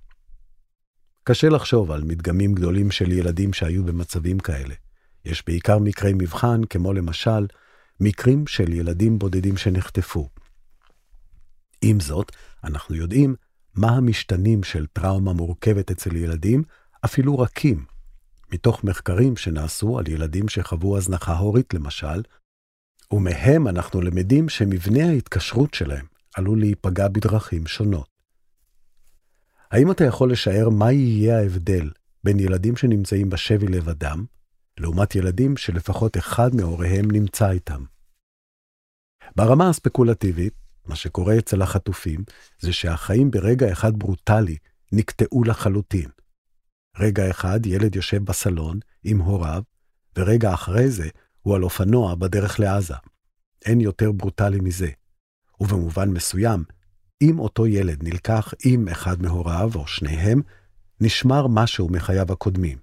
קשה 1.24 1.50
לחשוב 1.50 1.92
על 1.92 2.04
מדגמים 2.04 2.54
גדולים 2.54 2.92
של 2.92 3.12
ילדים 3.12 3.54
שהיו 3.54 3.84
במצבים 3.84 4.40
כאלה. 4.40 4.76
יש 5.26 5.44
בעיקר 5.48 5.80
מקרי 5.80 6.14
מבחן, 6.14 6.62
כמו 6.70 6.94
למשל, 6.94 7.48
מקרים 8.00 8.48
של 8.48 8.74
ילדים 8.74 9.20
בודדים 9.20 9.58
שנחטפו. 9.58 10.30
עם 11.82 12.00
זאת, 12.00 12.32
אנחנו 12.64 12.96
יודעים 12.96 13.36
מה 13.76 13.90
המשתנים 13.90 14.64
של 14.64 14.86
טראומה 14.86 15.34
מורכבת 15.34 15.92
אצל 15.92 16.16
ילדים, 16.16 16.64
אפילו 17.06 17.40
רכים. 17.40 17.86
מתוך 18.54 18.84
מחקרים 18.84 19.38
שנעשו 19.38 20.00
על 20.00 20.08
ילדים 20.08 20.50
שחוו 20.50 20.98
הזנחה 20.98 21.38
הורית, 21.38 21.74
למשל, 21.74 22.24
ומהם 23.12 23.68
אנחנו 23.68 24.02
למדים 24.02 24.50
שמבנה 24.50 25.08
ההתקשרות 25.10 25.74
שלהם 25.74 26.06
עלול 26.36 26.60
להיפגע 26.60 27.08
בדרכים 27.08 27.68
שונות. 27.68 28.08
האם 29.72 29.92
אתה 29.92 30.04
יכול 30.04 30.32
לשער 30.32 30.70
מה 30.70 30.92
יהיה 30.92 31.38
ההבדל 31.38 31.92
בין 32.24 32.40
ילדים 32.40 32.76
שנמצאים 32.76 33.30
בשבי 33.30 33.68
לבדם, 33.68 34.26
לעומת 34.80 35.16
ילדים 35.16 35.58
שלפחות 35.58 36.18
אחד 36.18 36.56
מהוריהם 36.56 37.12
נמצא 37.12 37.52
איתם? 37.52 37.84
ברמה 39.36 39.70
הספקולטיבית, 39.70 40.54
מה 40.86 40.96
שקורה 40.96 41.38
אצל 41.38 41.62
החטופים, 41.62 42.24
זה 42.60 42.74
שהחיים 42.74 43.32
ברגע 43.32 43.72
אחד 43.72 44.00
ברוטלי 44.00 44.58
נקטעו 44.92 45.44
לחלוטין. 45.44 46.10
רגע 47.00 47.30
אחד 47.30 47.66
ילד 47.66 47.96
יושב 47.96 48.24
בסלון 48.24 48.80
עם 49.04 49.20
הוריו, 49.22 49.64
ורגע 50.18 50.54
אחרי 50.54 50.90
זה 50.90 51.10
הוא 51.42 51.56
על 51.56 51.64
אופנוע 51.64 52.16
בדרך 52.16 52.60
לעזה. 52.60 52.94
אין 53.66 53.82
יותר 53.82 54.12
ברוטלי 54.12 54.60
מזה. 54.60 54.90
ובמובן 55.60 56.10
מסוים, 56.10 56.64
אם 57.22 57.40
אותו 57.40 57.68
ילד 57.68 58.04
נלקח 58.04 58.54
עם 58.66 58.88
אחד 58.88 59.22
מהוריו 59.22 59.72
או 59.76 59.88
שניהם, 59.88 60.42
נשמר 61.02 61.48
משהו 61.48 61.90
מחייו 61.90 62.32
הקודמים. 62.32 62.78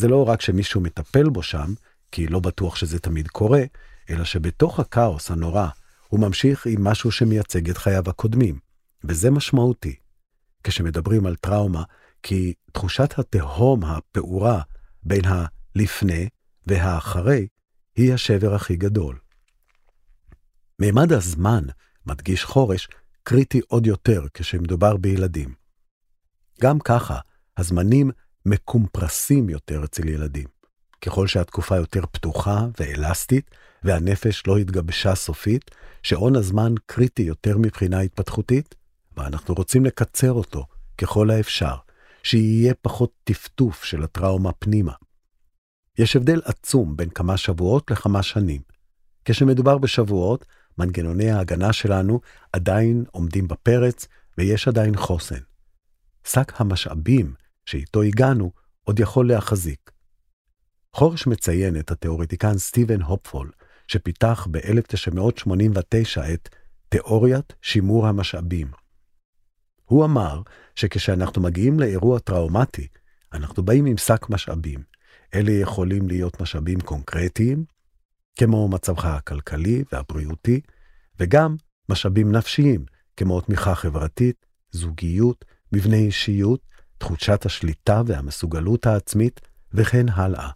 זה 0.00 0.08
לא 0.08 0.28
רק 0.28 0.40
שמישהו 0.40 0.80
מטפל 0.80 1.28
בו 1.28 1.42
שם, 1.42 1.74
כי 2.12 2.26
לא 2.26 2.40
בטוח 2.40 2.76
שזה 2.76 2.98
תמיד 2.98 3.28
קורה, 3.28 3.62
אלא 4.10 4.24
שבתוך 4.24 4.80
הכאוס 4.80 5.30
הנורא, 5.30 5.68
הוא 6.08 6.20
ממשיך 6.20 6.66
עם 6.66 6.84
משהו 6.84 7.10
שמייצג 7.12 7.70
את 7.70 7.78
חייו 7.78 8.10
הקודמים, 8.10 8.58
וזה 9.04 9.30
משמעותי. 9.30 9.96
כשמדברים 10.64 11.26
על 11.26 11.36
טראומה, 11.36 11.82
כי 12.22 12.54
תחושת 12.72 13.18
התהום 13.18 13.84
הפעורה 13.84 14.62
בין 15.02 15.22
הלפני 15.24 16.28
והאחרי 16.66 17.46
היא 17.96 18.14
השבר 18.14 18.54
הכי 18.54 18.76
גדול. 18.76 19.18
מימד 20.78 21.12
הזמן, 21.12 21.64
מדגיש 22.06 22.44
חורש, 22.44 22.88
קריטי 23.22 23.60
עוד 23.68 23.86
יותר 23.86 24.26
כשמדובר 24.34 24.96
בילדים. 24.96 25.54
גם 26.60 26.78
ככה, 26.78 27.18
הזמנים 27.56 28.10
מקומפרסים 28.46 29.48
יותר 29.48 29.84
אצל 29.84 30.08
ילדים. 30.08 30.46
ככל 31.00 31.26
שהתקופה 31.26 31.76
יותר 31.76 32.06
פתוחה 32.12 32.66
ואלסטית, 32.80 33.50
והנפש 33.84 34.42
לא 34.46 34.56
התגבשה 34.56 35.14
סופית, 35.14 35.70
שעון 36.02 36.36
הזמן 36.36 36.74
קריטי 36.86 37.22
יותר 37.22 37.58
מבחינה 37.58 38.00
התפתחותית, 38.00 38.74
ואנחנו 39.16 39.54
רוצים 39.54 39.84
לקצר 39.84 40.32
אותו 40.32 40.66
ככל 40.98 41.30
האפשר, 41.30 41.74
שיהיה 42.22 42.74
פחות 42.82 43.12
טפטוף 43.24 43.84
של 43.84 44.02
הטראומה 44.02 44.52
פנימה. 44.52 44.92
יש 45.98 46.16
הבדל 46.16 46.40
עצום 46.44 46.96
בין 46.96 47.10
כמה 47.10 47.36
שבועות 47.36 47.90
לכמה 47.90 48.22
שנים. 48.22 48.60
כשמדובר 49.24 49.78
בשבועות, 49.78 50.44
מנגנוני 50.78 51.30
ההגנה 51.30 51.72
שלנו 51.72 52.20
עדיין 52.52 53.04
עומדים 53.10 53.48
בפרץ 53.48 54.06
ויש 54.38 54.68
עדיין 54.68 54.96
חוסן. 54.96 55.40
שק 56.24 56.52
המשאבים 56.60 57.34
שאיתו 57.70 58.02
הגענו 58.02 58.52
עוד 58.84 59.00
יכול 59.00 59.28
להחזיק. 59.28 59.90
חורש 60.92 61.26
מציין 61.26 61.76
את 61.76 61.90
התיאורטיקן 61.90 62.58
סטיבן 62.58 63.02
הופפול, 63.02 63.50
שפיתח 63.86 64.46
ב-1989 64.50 66.34
את 66.34 66.48
תיאוריית 66.88 67.52
שימור 67.62 68.06
המשאבים. 68.06 68.70
הוא 69.84 70.04
אמר 70.04 70.42
שכשאנחנו 70.74 71.42
מגיעים 71.42 71.80
לאירוע 71.80 72.18
טראומטי, 72.18 72.88
אנחנו 73.32 73.62
באים 73.62 73.86
עם 73.86 73.96
שק 73.96 74.30
משאבים. 74.30 74.82
אלה 75.34 75.52
יכולים 75.52 76.08
להיות 76.08 76.40
משאבים 76.40 76.80
קונקרטיים, 76.80 77.64
כמו 78.38 78.68
מצבך 78.68 79.04
הכלכלי 79.04 79.84
והבריאותי, 79.92 80.60
וגם 81.20 81.56
משאבים 81.88 82.32
נפשיים, 82.32 82.84
כמו 83.16 83.40
תמיכה 83.40 83.74
חברתית, 83.74 84.46
זוגיות, 84.70 85.44
מבנה 85.72 85.96
אישיות, 85.96 86.69
תחושת 87.00 87.46
השליטה 87.46 88.02
והמסוגלות 88.06 88.86
העצמית, 88.86 89.40
וכן 89.74 90.06
הלאה. 90.08 90.50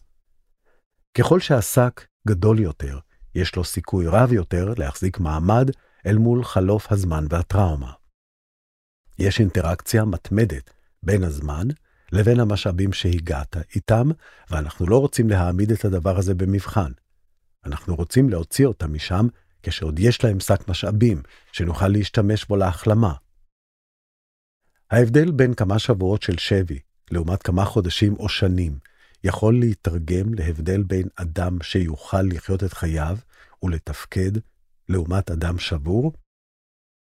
ככל 1.19 1.41
שהשק 1.41 2.07
גדול 2.29 2.61
יותר, 2.61 2.99
יש 3.35 3.57
לו 3.57 3.65
סיכוי 3.65 4.07
רב 4.07 4.33
יותר 4.33 4.75
להחזיק 4.77 5.21
מעמד 5.21 5.71
אל 6.07 6.19
מול 6.19 6.45
חלוף 6.45 6.93
הזמן 6.93 7.27
והטראומה. 7.31 7.93
יש 9.19 9.41
אינטראקציה 9.41 10.05
מתמדת 10.05 10.71
בין 11.03 11.25
הזמן 11.25 11.69
לבין 12.13 12.41
המשאבים 12.41 12.93
שהגעת 12.93 13.57
איתם, 13.75 14.11
ואנחנו 14.51 14.87
לא 14.87 14.99
רוצים 14.99 15.31
להעמיד 15.31 15.73
את 15.73 15.85
הדבר 15.85 16.19
הזה 16.19 16.35
במבחן. 16.35 16.93
אנחנו 17.65 17.95
רוצים 17.95 18.31
להוציא 18.31 18.67
אותם 18.67 18.95
משם 18.95 19.27
כשעוד 19.63 19.99
יש 19.99 20.25
להם 20.25 20.41
שק 20.41 20.69
משאבים, 20.69 21.23
שנוכל 21.53 21.89
להשתמש 21.89 22.45
בו 22.45 22.57
להחלמה. 22.57 23.13
ההבדל 24.91 25.31
בין 25.31 25.55
כמה 25.55 25.79
שבועות 25.79 26.23
של 26.23 26.39
שבי 26.39 26.79
לעומת 27.11 27.43
כמה 27.43 27.65
חודשים 27.65 28.15
או 28.17 28.29
שנים 28.29 28.79
יכול 29.25 29.61
להתרגם 29.61 30.35
להבדל 30.35 30.83
בין 30.83 31.09
אדם 31.17 31.59
שיוכל 31.63 32.23
לחיות 32.23 32.65
את 32.65 32.73
חייו 32.73 33.19
ולתפקד 33.63 34.31
לעומת 34.89 35.31
אדם 35.31 35.59
שבור? 35.59 36.13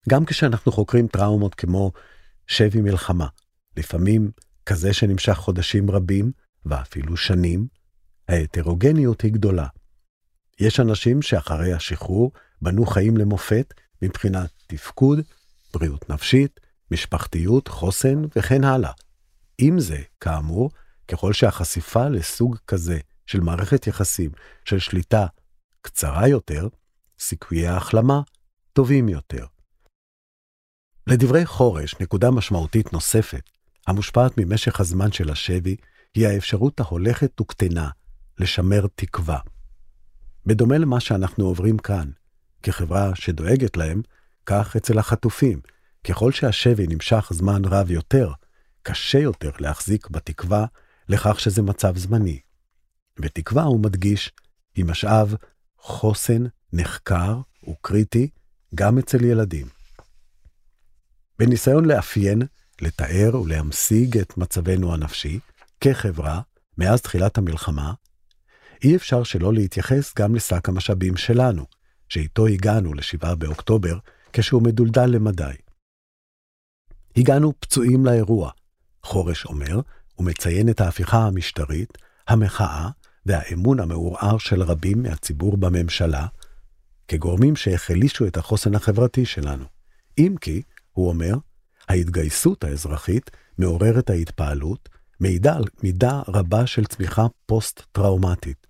גם 0.09 0.25
כשאנחנו 0.25 0.71
חוקרים 0.71 1.07
טראומות 1.07 1.55
כמו 1.55 1.91
שבי 2.47 2.81
מלחמה, 2.81 3.27
לפעמים 3.77 4.31
כזה 4.65 4.93
שנמשך 4.93 5.33
חודשים 5.33 5.91
רבים 5.91 6.31
ואפילו 6.65 7.17
שנים, 7.17 7.67
ההטרוגניות 8.27 9.21
היא 9.21 9.33
גדולה. 9.33 9.67
יש 10.59 10.79
אנשים 10.79 11.21
שאחרי 11.21 11.73
השחרור 11.73 12.31
בנו 12.61 12.85
חיים 12.85 13.17
למופת 13.17 13.73
מבחינת 14.01 14.49
תפקוד, 14.67 15.19
בריאות 15.73 16.09
נפשית, 16.09 16.59
משפחתיות, 16.91 17.67
חוסן 17.67 18.21
וכן 18.35 18.63
הלאה. 18.63 18.91
עם 19.57 19.79
זה, 19.79 20.01
כאמור, 20.19 20.69
ככל 21.07 21.33
שהחשיפה 21.33 22.07
לסוג 22.07 22.57
כזה 22.67 22.99
של 23.25 23.39
מערכת 23.39 23.87
יחסים 23.87 24.31
של 24.65 24.79
שליטה 24.79 25.25
קצרה 25.81 26.27
יותר, 26.27 26.67
סיכויי 27.19 27.67
ההחלמה 27.67 28.21
טובים 28.73 29.09
יותר. 29.09 29.45
לדברי 31.07 31.45
חורש, 31.45 31.95
נקודה 31.99 32.31
משמעותית 32.31 32.93
נוספת, 32.93 33.49
המושפעת 33.87 34.31
ממשך 34.37 34.79
הזמן 34.79 35.11
של 35.11 35.29
השבי, 35.29 35.75
היא 36.15 36.27
האפשרות 36.27 36.79
ההולכת 36.79 37.41
וקטנה 37.41 37.89
לשמר 38.37 38.85
תקווה. 38.95 39.39
בדומה 40.45 40.77
למה 40.77 40.99
שאנחנו 40.99 41.45
עוברים 41.45 41.77
כאן, 41.77 42.09
כחברה 42.63 43.15
שדואגת 43.15 43.77
להם, 43.77 44.01
כך 44.45 44.75
אצל 44.75 44.99
החטופים. 44.99 45.59
ככל 46.09 46.31
שהשבי 46.31 46.87
נמשך 46.87 47.29
זמן 47.33 47.65
רב 47.65 47.91
יותר, 47.91 48.31
קשה 48.83 49.19
יותר 49.19 49.51
להחזיק 49.59 50.09
בתקווה 50.09 50.65
לכך 51.09 51.39
שזה 51.39 51.61
מצב 51.61 51.97
זמני. 51.97 52.39
ותקווה, 53.19 53.63
הוא 53.63 53.79
מדגיש, 53.79 54.31
היא 54.75 54.85
משאב 54.85 55.35
חוסן 55.77 56.43
נחקר 56.73 57.41
וקריטי 57.69 58.29
גם 58.75 58.97
אצל 58.97 59.25
ילדים. 59.25 59.67
בניסיון 61.39 61.85
לאפיין, 61.85 62.41
לתאר 62.81 63.41
ולהמשיג 63.41 64.17
את 64.17 64.37
מצבנו 64.37 64.93
הנפשי, 64.93 65.39
כחברה, 65.81 66.41
מאז 66.77 67.01
תחילת 67.01 67.37
המלחמה, 67.37 67.93
אי 68.83 68.95
אפשר 68.95 69.23
שלא 69.23 69.53
להתייחס 69.53 70.13
גם 70.17 70.35
לשק 70.35 70.69
המשאבים 70.69 71.17
שלנו, 71.17 71.65
שאיתו 72.09 72.47
הגענו 72.47 72.93
ל-7 72.93 73.35
באוקטובר, 73.35 73.97
כשהוא 74.33 74.61
מדולדל 74.61 75.05
למדי. 75.05 75.66
הגענו 77.17 77.53
פצועים 77.59 78.05
לאירוע, 78.05 78.51
חורש 79.03 79.45
אומר, 79.45 79.81
ומציין 80.19 80.69
את 80.69 80.81
ההפיכה 80.81 81.17
המשטרית, 81.17 81.97
המחאה 82.27 82.89
והאמון 83.25 83.79
המעורער 83.79 84.37
של 84.37 84.61
רבים 84.61 85.03
מהציבור 85.03 85.57
בממשלה, 85.57 86.27
כגורמים 87.07 87.55
שהחלישו 87.55 88.27
את 88.27 88.37
החוסן 88.37 88.75
החברתי 88.75 89.25
שלנו. 89.25 89.65
אם 90.17 90.35
כי, 90.41 90.61
הוא 90.91 91.09
אומר, 91.09 91.33
ההתגייסות 91.89 92.63
האזרחית 92.63 93.31
מעוררת 93.57 94.09
ההתפעלות, 94.09 94.89
מעידה 95.19 95.55
על 95.55 95.63
מידה 95.83 96.21
רבה 96.27 96.67
של 96.67 96.85
צמיחה 96.85 97.25
פוסט-טראומטית. 97.45 98.67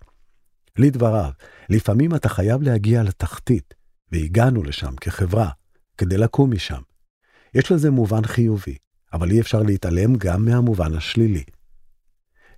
לדבריו, 0.76 1.30
לפעמים 1.70 2.14
אתה 2.14 2.28
חייב 2.28 2.62
להגיע 2.62 3.02
לתחתית, 3.02 3.74
והגענו 4.12 4.62
לשם 4.62 4.96
כחברה, 5.00 5.50
כדי 5.98 6.16
לקום 6.16 6.50
משם. 6.50 6.87
יש 7.54 7.72
לזה 7.72 7.90
מובן 7.90 8.26
חיובי, 8.26 8.76
אבל 9.12 9.30
אי 9.30 9.40
אפשר 9.40 9.62
להתעלם 9.62 10.16
גם 10.16 10.44
מהמובן 10.44 10.94
השלילי. 10.94 11.44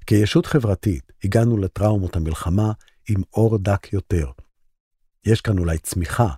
כישות 0.06 0.46
חברתית, 0.46 1.12
הגענו 1.24 1.56
לטראומות 1.56 2.16
המלחמה 2.16 2.72
עם 3.08 3.22
אור 3.32 3.58
דק 3.58 3.92
יותר. 3.92 4.30
יש 5.24 5.40
כאן 5.40 5.58
אולי 5.58 5.78
צמיחה, 5.78 6.28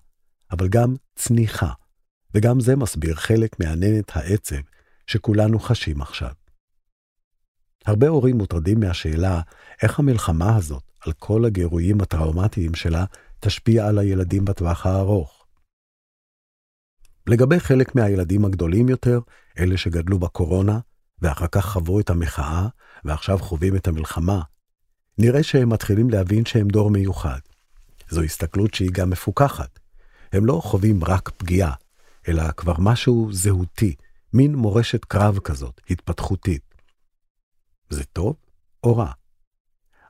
אבל 0.51 0.69
גם 0.69 0.95
צניחה, 1.17 1.73
וגם 2.35 2.61
זה 2.61 2.77
מסביר 2.77 3.15
חלק 3.15 3.61
מעננת 3.61 4.17
העצב 4.17 4.57
שכולנו 5.07 5.59
חשים 5.59 6.01
עכשיו. 6.01 6.31
הרבה 7.87 8.09
הורים 8.09 8.39
מוטרדים 8.39 8.81
מהשאלה 8.81 9.41
איך 9.83 9.99
המלחמה 9.99 10.57
הזאת, 10.57 10.83
על 11.01 11.13
כל 11.13 11.45
הגירויים 11.45 12.01
הטראומטיים 12.01 12.75
שלה, 12.75 13.05
תשפיע 13.41 13.89
על 13.89 13.99
הילדים 13.99 14.45
בטווח 14.45 14.87
הארוך. 14.87 15.42
לגבי 17.27 17.61
חלק 17.61 17.95
מהילדים 17.95 18.45
הגדולים 18.45 18.89
יותר, 18.89 19.21
אלה 19.59 19.77
שגדלו 19.77 20.19
בקורונה, 20.19 20.79
ואחר 21.23 21.47
כך 21.47 21.67
חוו 21.67 22.01
את 22.01 22.11
המחאה, 22.11 22.69
ועכשיו 23.05 23.39
חווים 23.39 23.77
את 23.77 23.89
המלחמה, 23.89 24.43
נראה 25.19 25.43
שהם 25.43 25.69
מתחילים 25.69 26.11
להבין 26.11 26.45
שהם 26.45 26.69
דור 26.69 26.91
מיוחד. 26.91 27.39
זו 28.09 28.23
הסתכלות 28.23 28.75
שהיא 28.75 28.91
גם 28.93 29.11
מפוקחת. 29.11 29.79
הם 30.33 30.47
לא 30.47 30.61
חווים 30.65 31.05
רק 31.05 31.29
פגיעה, 31.29 31.75
אלא 32.29 32.53
כבר 32.57 32.75
משהו 32.79 33.29
זהותי, 33.33 33.95
מין 34.35 34.55
מורשת 34.55 35.05
קרב 35.05 35.39
כזאת, 35.39 35.81
התפתחותית. 35.91 36.63
זה 37.91 38.05
טוב 38.05 38.37
או 38.85 38.97
רע? 38.97 39.13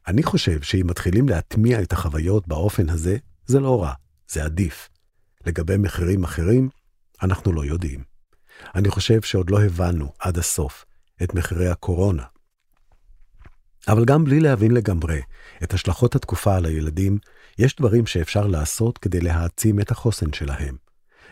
אני 0.07 0.22
חושב 0.22 0.62
שאם 0.62 0.87
מתחילים 0.87 1.29
להטמיע 1.29 1.83
את 1.83 1.92
החוויות 1.92 2.48
באופן 2.48 2.88
הזה, 2.88 3.16
זה 3.46 3.61
לא 3.61 3.83
רע, 3.83 3.92
זה 4.29 4.44
עדיף. 4.44 4.88
לגבי 5.46 5.77
מחירים 5.77 6.25
אחרים, 6.25 6.68
אנחנו 7.22 7.52
לא 7.52 7.64
יודעים. 7.64 8.04
אני 8.74 8.90
חושב 8.90 9.22
שעוד 9.22 9.50
לא 9.50 9.62
הבנו 9.62 10.12
עד 10.18 10.38
הסוף 10.38 10.85
את 11.22 11.35
מחירי 11.35 11.68
הקורונה. 11.68 12.22
אבל 13.88 14.04
גם 14.04 14.24
בלי 14.24 14.40
להבין 14.40 14.70
לגמרי 14.70 15.20
את 15.62 15.74
השלכות 15.74 16.14
התקופה 16.14 16.56
על 16.56 16.64
הילדים, 16.64 17.18
יש 17.58 17.76
דברים 17.76 18.06
שאפשר 18.06 18.46
לעשות 18.46 18.98
כדי 18.98 19.20
להעצים 19.20 19.80
את 19.80 19.90
החוסן 19.90 20.32
שלהם. 20.32 20.76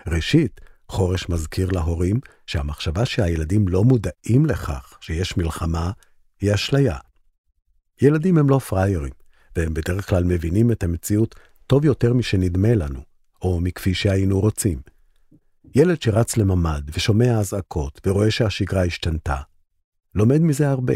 ראשית, 0.07 0.61
חורש 0.89 1.29
מזכיר 1.29 1.71
להורים 1.71 2.21
שהמחשבה 2.47 3.07
שהילדים 3.07 3.69
לא 3.69 3.85
מודעים 3.85 4.47
לכך 4.47 4.99
שיש 5.01 5.37
מלחמה 5.37 5.91
היא 6.41 6.55
אשליה. 6.55 6.97
ילדים 8.03 8.39
הם 8.39 8.49
לא 8.49 8.59
פראיירים, 8.59 9.13
והם 9.57 9.75
בדרך 9.75 10.09
כלל 10.09 10.25
מבינים 10.25 10.73
את 10.73 10.83
המציאות 10.83 11.35
טוב 11.67 11.85
יותר 11.85 12.15
משנדמה 12.15 12.75
לנו, 12.75 13.01
או 13.43 13.61
מכפי 13.61 13.95
שהיינו 13.95 14.41
רוצים. 14.41 14.81
ילד 15.75 16.03
שרץ 16.03 16.37
לממ"ד 16.37 16.83
ושומע 16.95 17.39
אזעקות 17.39 18.01
ורואה 18.07 18.31
שהשגרה 18.31 18.85
השתנתה, 18.85 19.37
לומד 20.15 20.41
מזה 20.41 20.71
הרבה, 20.71 20.95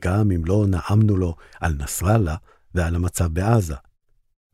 גם 0.00 0.30
אם 0.30 0.44
לא 0.44 0.66
נאמנו 0.68 1.16
לו 1.16 1.36
על 1.60 1.74
נסראללה 1.78 2.36
ועל 2.74 2.94
המצב 2.94 3.26
בעזה. 3.26 3.74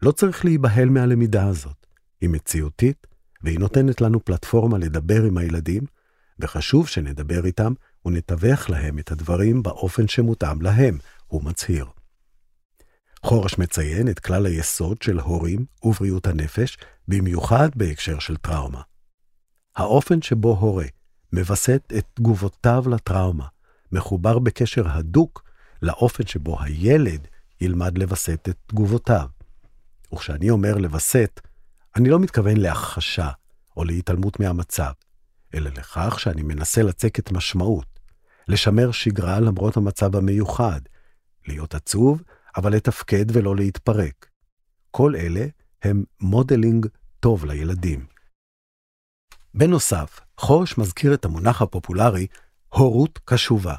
לא 0.02 0.12
צריך 0.12 0.44
להיבהל 0.44 0.88
מהלמידה 0.88 1.46
הזאת, 1.46 1.86
היא 2.20 2.30
מציאותית, 2.30 3.06
והיא 3.42 3.58
נותנת 3.58 4.00
לנו 4.00 4.24
פלטפורמה 4.24 4.78
לדבר 4.78 5.24
עם 5.24 5.38
הילדים, 5.38 5.82
וחשוב 6.38 6.88
שנדבר 6.88 7.46
איתם 7.46 7.72
ונתווך 8.06 8.70
להם 8.70 8.98
את 8.98 9.12
הדברים 9.12 9.62
באופן 9.62 10.08
שמותאם 10.08 10.62
להם, 10.62 10.98
הוא 11.26 11.44
מצהיר. 11.44 11.86
חורש 13.22 13.58
מציין 13.58 14.08
את 14.08 14.18
כלל 14.18 14.46
היסוד 14.46 15.02
של 15.02 15.20
הורים 15.20 15.64
ובריאות 15.82 16.26
הנפש, 16.26 16.78
במיוחד 17.08 17.68
בהקשר 17.74 18.18
של 18.18 18.36
טראומה. 18.36 18.82
האופן 19.78 20.22
שבו 20.22 20.56
הורה 20.56 20.86
מווסת 21.32 21.92
את 21.98 22.04
תגובותיו 22.14 22.84
לטראומה, 22.90 23.46
מחובר 23.92 24.38
בקשר 24.38 24.88
הדוק 24.88 25.44
לאופן 25.82 26.26
שבו 26.26 26.62
הילד 26.62 27.28
ילמד 27.60 27.98
לווסת 27.98 28.48
את 28.48 28.56
תגובותיו. 28.66 29.26
וכשאני 30.14 30.50
אומר 30.50 30.76
לווסת, 30.76 31.40
אני 31.96 32.08
לא 32.08 32.18
מתכוון 32.18 32.56
להכחשה 32.56 33.30
או 33.76 33.84
להתעלמות 33.84 34.40
מהמצב, 34.40 34.92
אלא 35.54 35.70
לכך 35.70 36.20
שאני 36.20 36.42
מנסה 36.42 36.82
לצקת 36.82 37.32
משמעות, 37.32 37.98
לשמר 38.48 38.90
שגרה 38.90 39.40
למרות 39.40 39.76
המצב 39.76 40.16
המיוחד, 40.16 40.80
להיות 41.48 41.74
עצוב, 41.74 42.22
אבל 42.56 42.72
לתפקד 42.72 43.24
ולא 43.32 43.56
להתפרק. 43.56 44.26
כל 44.90 45.16
אלה 45.16 45.46
הם 45.82 46.04
modeling 46.20 46.86
טוב 47.20 47.44
לילדים. 47.44 48.17
בנוסף, 49.58 50.20
חורש 50.36 50.78
מזכיר 50.78 51.14
את 51.14 51.24
המונח 51.24 51.62
הפופולרי 51.62 52.26
הורות 52.68 53.18
קשובה. 53.24 53.74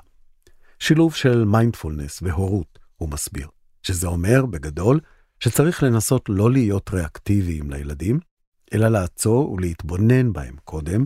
שילוב 0.80 1.16
של 1.16 1.44
מיינדפולנס 1.44 2.22
והורות, 2.22 2.80
הוא 2.96 3.10
מסביר, 3.10 3.48
שזה 3.84 4.08
אומר, 4.08 4.46
בגדול, 4.46 5.00
שצריך 5.40 5.84
לנסות 5.84 6.26
לא 6.30 6.52
להיות 6.52 6.90
ריאקטיביים 6.94 7.72
לילדים, 7.72 8.20
אלא 8.74 8.88
לעצור 8.88 9.52
ולהתבונן 9.52 10.34
בהם 10.34 10.56
קודם, 10.64 11.06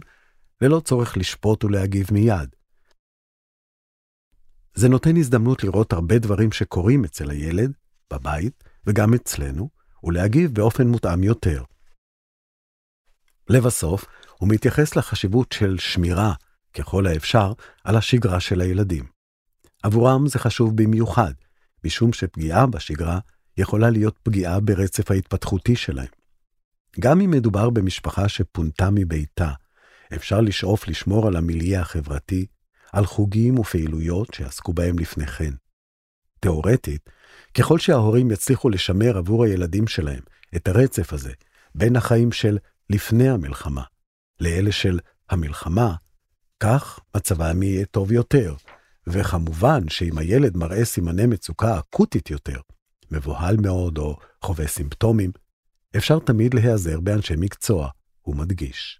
ללא 0.62 0.79
צורך 0.79 1.17
לשפוט 1.17 1.63
ולהגיב 1.63 2.07
מיד. 2.12 2.55
זה 4.73 4.89
נותן 4.89 5.17
הזדמנות 5.17 5.63
לראות 5.63 5.93
הרבה 5.93 6.19
דברים 6.19 6.51
שקורים 6.51 7.05
אצל 7.05 7.29
הילד, 7.29 7.73
בבית, 8.13 8.63
וגם 8.88 9.13
אצלנו, 9.13 9.69
ולהגיב 10.03 10.53
באופן 10.53 10.88
מותאם 10.88 11.23
יותר. 11.23 11.63
לבסוף, 13.49 14.05
הוא 14.43 14.49
מתייחס 14.49 14.95
לחשיבות 14.95 15.51
של 15.51 15.77
שמירה, 15.79 16.34
ככל 16.73 17.08
האפשר, 17.08 17.53
על 17.84 17.95
השגרה 17.97 18.39
של 18.39 18.62
הילדים. 18.62 19.06
עבורם 19.84 20.27
זה 20.27 20.39
חשוב 20.39 20.77
במיוחד, 20.84 21.34
משום 21.86 22.13
שפגיעה 22.13 22.65
בשגרה 22.65 23.20
יכולה 23.57 23.89
להיות 23.89 24.17
פגיעה 24.24 24.59
ברצף 24.59 25.11
ההתפתחותי 25.11 25.76
שלהם. 25.76 26.07
גם 26.99 27.22
אם 27.22 27.32
מדובר 27.32 27.70
במשפחה 27.70 28.30
שפונתה 28.30 28.89
מביתה, 28.91 29.51
אפשר 30.15 30.41
לשאוף 30.41 30.88
לשמור 30.88 31.28
על 31.28 31.36
המיליה 31.36 31.82
החברתי, 31.82 32.45
על 32.93 33.05
חוגים 33.05 33.59
ופעילויות 33.59 34.34
שעסקו 34.34 34.74
בהם 34.74 34.99
לפני 34.99 35.28
כן. 35.28 35.53
תאורטית, 36.39 37.09
ככל 37.53 37.80
שההורים 37.80 38.32
יצליחו 38.32 38.70
לשמר 38.70 39.17
עבור 39.17 39.43
הילדים 39.43 39.88
שלהם 39.88 40.22
את 40.55 40.67
הרצף 40.67 41.13
הזה 41.13 41.32
בין 41.76 41.95
החיים 41.95 42.32
של 42.32 42.57
לפני 42.89 43.30
המלחמה 43.30 43.84
לאלה 44.43 44.71
של 44.71 44.99
המלחמה, 45.29 45.95
כך 46.59 46.99
מצבם 47.15 47.63
יהיה 47.63 47.85
טוב 47.85 48.11
יותר. 48.11 48.55
וכמובן 49.07 49.89
שאם 49.89 50.17
הילד 50.17 50.57
מראה 50.57 50.85
סימני 50.85 51.25
מצוקה 51.25 51.79
אקוטית 51.79 52.29
יותר, 52.29 52.59
מבוהל 53.11 53.57
מאוד 53.61 53.97
או 53.97 54.17
חווה 54.41 54.67
סימפטומים, 54.67 55.31
אפשר 55.97 56.19
תמיד 56.19 56.53
להיעזר 56.53 56.99
באנשי 56.99 57.33
מקצוע, 57.37 57.89
הוא 58.21 58.35
מדגיש. 58.35 58.99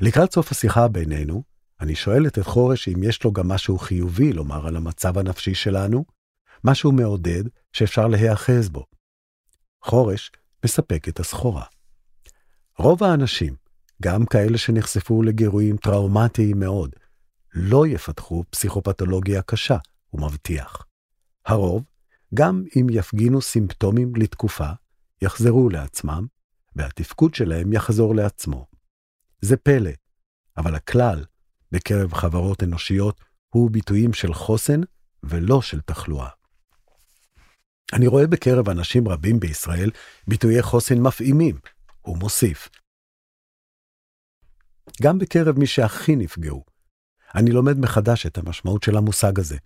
לקראת 0.00 0.32
סוף 0.32 0.52
השיחה 0.52 0.88
בינינו, 0.88 1.42
אני 1.80 1.94
שואלת 1.94 2.38
את 2.38 2.44
חורש 2.44 2.88
אם 2.88 3.02
יש 3.02 3.24
לו 3.24 3.32
גם 3.32 3.48
משהו 3.48 3.78
חיובי 3.78 4.32
לומר 4.32 4.66
על 4.66 4.76
המצב 4.76 5.18
הנפשי 5.18 5.54
שלנו, 5.54 6.04
משהו 6.64 6.92
מעודד 6.92 7.44
שאפשר 7.72 8.06
להיאחז 8.06 8.68
בו. 8.68 8.84
חורש 9.84 10.30
מספק 10.64 11.08
את 11.08 11.20
הסחורה. 11.20 11.64
רוב 12.78 13.04
האנשים, 13.04 13.54
גם 14.02 14.26
כאלה 14.26 14.58
שנחשפו 14.58 15.22
לגירויים 15.22 15.76
טראומטיים 15.76 16.60
מאוד, 16.60 16.90
לא 17.54 17.86
יפתחו 17.86 18.44
פסיכופתולוגיה 18.50 19.42
קשה, 19.42 19.76
הוא 20.10 20.20
מבטיח. 20.20 20.86
הרוב, 21.46 21.84
גם 22.34 22.64
אם 22.76 22.86
יפגינו 22.90 23.42
סימפטומים 23.42 24.12
לתקופה, 24.16 24.68
יחזרו 25.22 25.68
לעצמם, 25.68 26.26
והתפקוד 26.76 27.34
שלהם 27.34 27.72
יחזור 27.72 28.14
לעצמו. 28.14 28.66
זה 29.40 29.56
פלא, 29.56 29.90
אבל 30.56 30.74
הכלל 30.74 31.24
בקרב 31.72 32.14
חברות 32.14 32.62
אנושיות 32.62 33.20
הוא 33.48 33.70
ביטויים 33.70 34.12
של 34.12 34.34
חוסן 34.34 34.80
ולא 35.22 35.62
של 35.62 35.80
תחלואה. 35.80 36.28
אני 37.92 38.06
רואה 38.06 38.26
בקרב 38.26 38.68
אנשים 38.68 39.08
רבים 39.08 39.40
בישראל 39.40 39.90
ביטויי 40.26 40.62
חוסן 40.62 40.98
מפעימים, 41.00 41.58
הוא 42.02 42.18
מוסיף. 42.18 42.68
גם 45.02 45.18
בקרב 45.18 45.58
מי 45.58 45.66
שהכי 45.66 46.16
נפגעו. 46.16 46.64
אני 47.34 47.50
לומד 47.50 47.78
מחדש 47.78 48.26
את 48.26 48.38
המשמעות 48.38 48.82
של 48.82 48.96
המושג 48.96 49.38
הזה. 49.38 49.56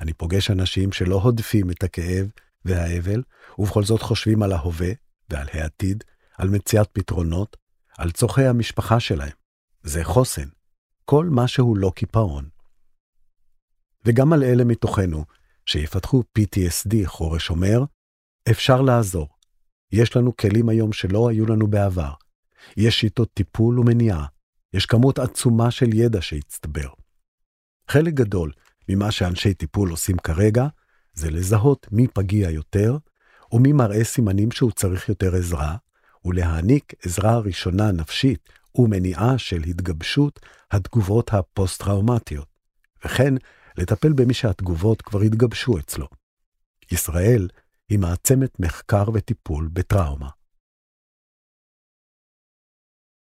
אני 0.00 0.12
פוגש 0.12 0.50
אנשים 0.50 0.92
שלא 0.92 1.20
הודפים 1.20 1.70
את 1.70 1.82
הכאב 1.82 2.26
והאבל, 2.64 3.22
ובכל 3.58 3.84
זאת 3.84 4.02
חושבים 4.02 4.42
על 4.42 4.52
ההווה 4.52 4.92
ועל 5.30 5.46
העתיד, 5.52 6.04
על 6.38 6.48
מציאת 6.48 6.88
פתרונות, 6.92 7.56
על 7.98 8.10
צורכי 8.10 8.44
המשפחה 8.44 9.00
שלהם. 9.00 9.32
זה 9.82 10.04
חוסן. 10.04 10.48
כל 11.04 11.28
מה 11.30 11.48
שהוא 11.48 11.76
לא 11.76 11.92
קיפאון. 11.96 12.48
וגם 14.04 14.32
על 14.32 14.42
אלה 14.42 14.64
מתוכנו 14.64 15.24
שיפתחו 15.66 16.22
PTSD, 16.38 16.96
חורש 17.06 17.50
אומר, 17.50 17.84
אפשר 18.50 18.82
לעזור. 18.82 19.28
יש 19.92 20.16
לנו 20.16 20.36
כלים 20.36 20.68
היום 20.68 20.92
שלא 20.92 21.28
היו 21.28 21.46
לנו 21.46 21.66
בעבר. 21.66 22.12
יש 22.76 23.00
שיטות 23.00 23.30
טיפול 23.34 23.78
ומניעה. 23.78 24.26
יש 24.74 24.86
כמות 24.86 25.18
עצומה 25.18 25.70
של 25.70 25.94
ידע 25.94 26.22
שהצטבר. 26.22 26.88
חלק 27.88 28.14
גדול 28.14 28.52
ממה 28.88 29.10
שאנשי 29.10 29.54
טיפול 29.54 29.90
עושים 29.90 30.16
כרגע, 30.18 30.66
זה 31.14 31.30
לזהות 31.30 31.86
מי 31.92 32.08
פגיע 32.08 32.50
יותר, 32.50 32.96
ומי 33.52 33.72
מראה 33.72 34.04
סימנים 34.04 34.50
שהוא 34.50 34.72
צריך 34.72 35.08
יותר 35.08 35.34
עזרה, 35.34 35.76
ולהעניק 36.24 36.92
עזרה 37.04 37.38
ראשונה 37.38 37.92
נפשית 37.92 38.48
ומניעה 38.74 39.38
של 39.38 39.62
התגבשות 39.66 40.40
התגובות 40.70 41.34
הפוסט-טראומטיות, 41.34 42.48
וכן 43.04 43.34
לטפל 43.76 44.12
במי 44.12 44.34
שהתגובות 44.34 45.02
כבר 45.02 45.20
התגבשו 45.20 45.78
אצלו. 45.78 46.06
ישראל 46.92 47.48
היא 47.88 47.98
מעצמת 47.98 48.60
מחקר 48.60 49.04
וטיפול 49.14 49.68
בטראומה. 49.72 50.28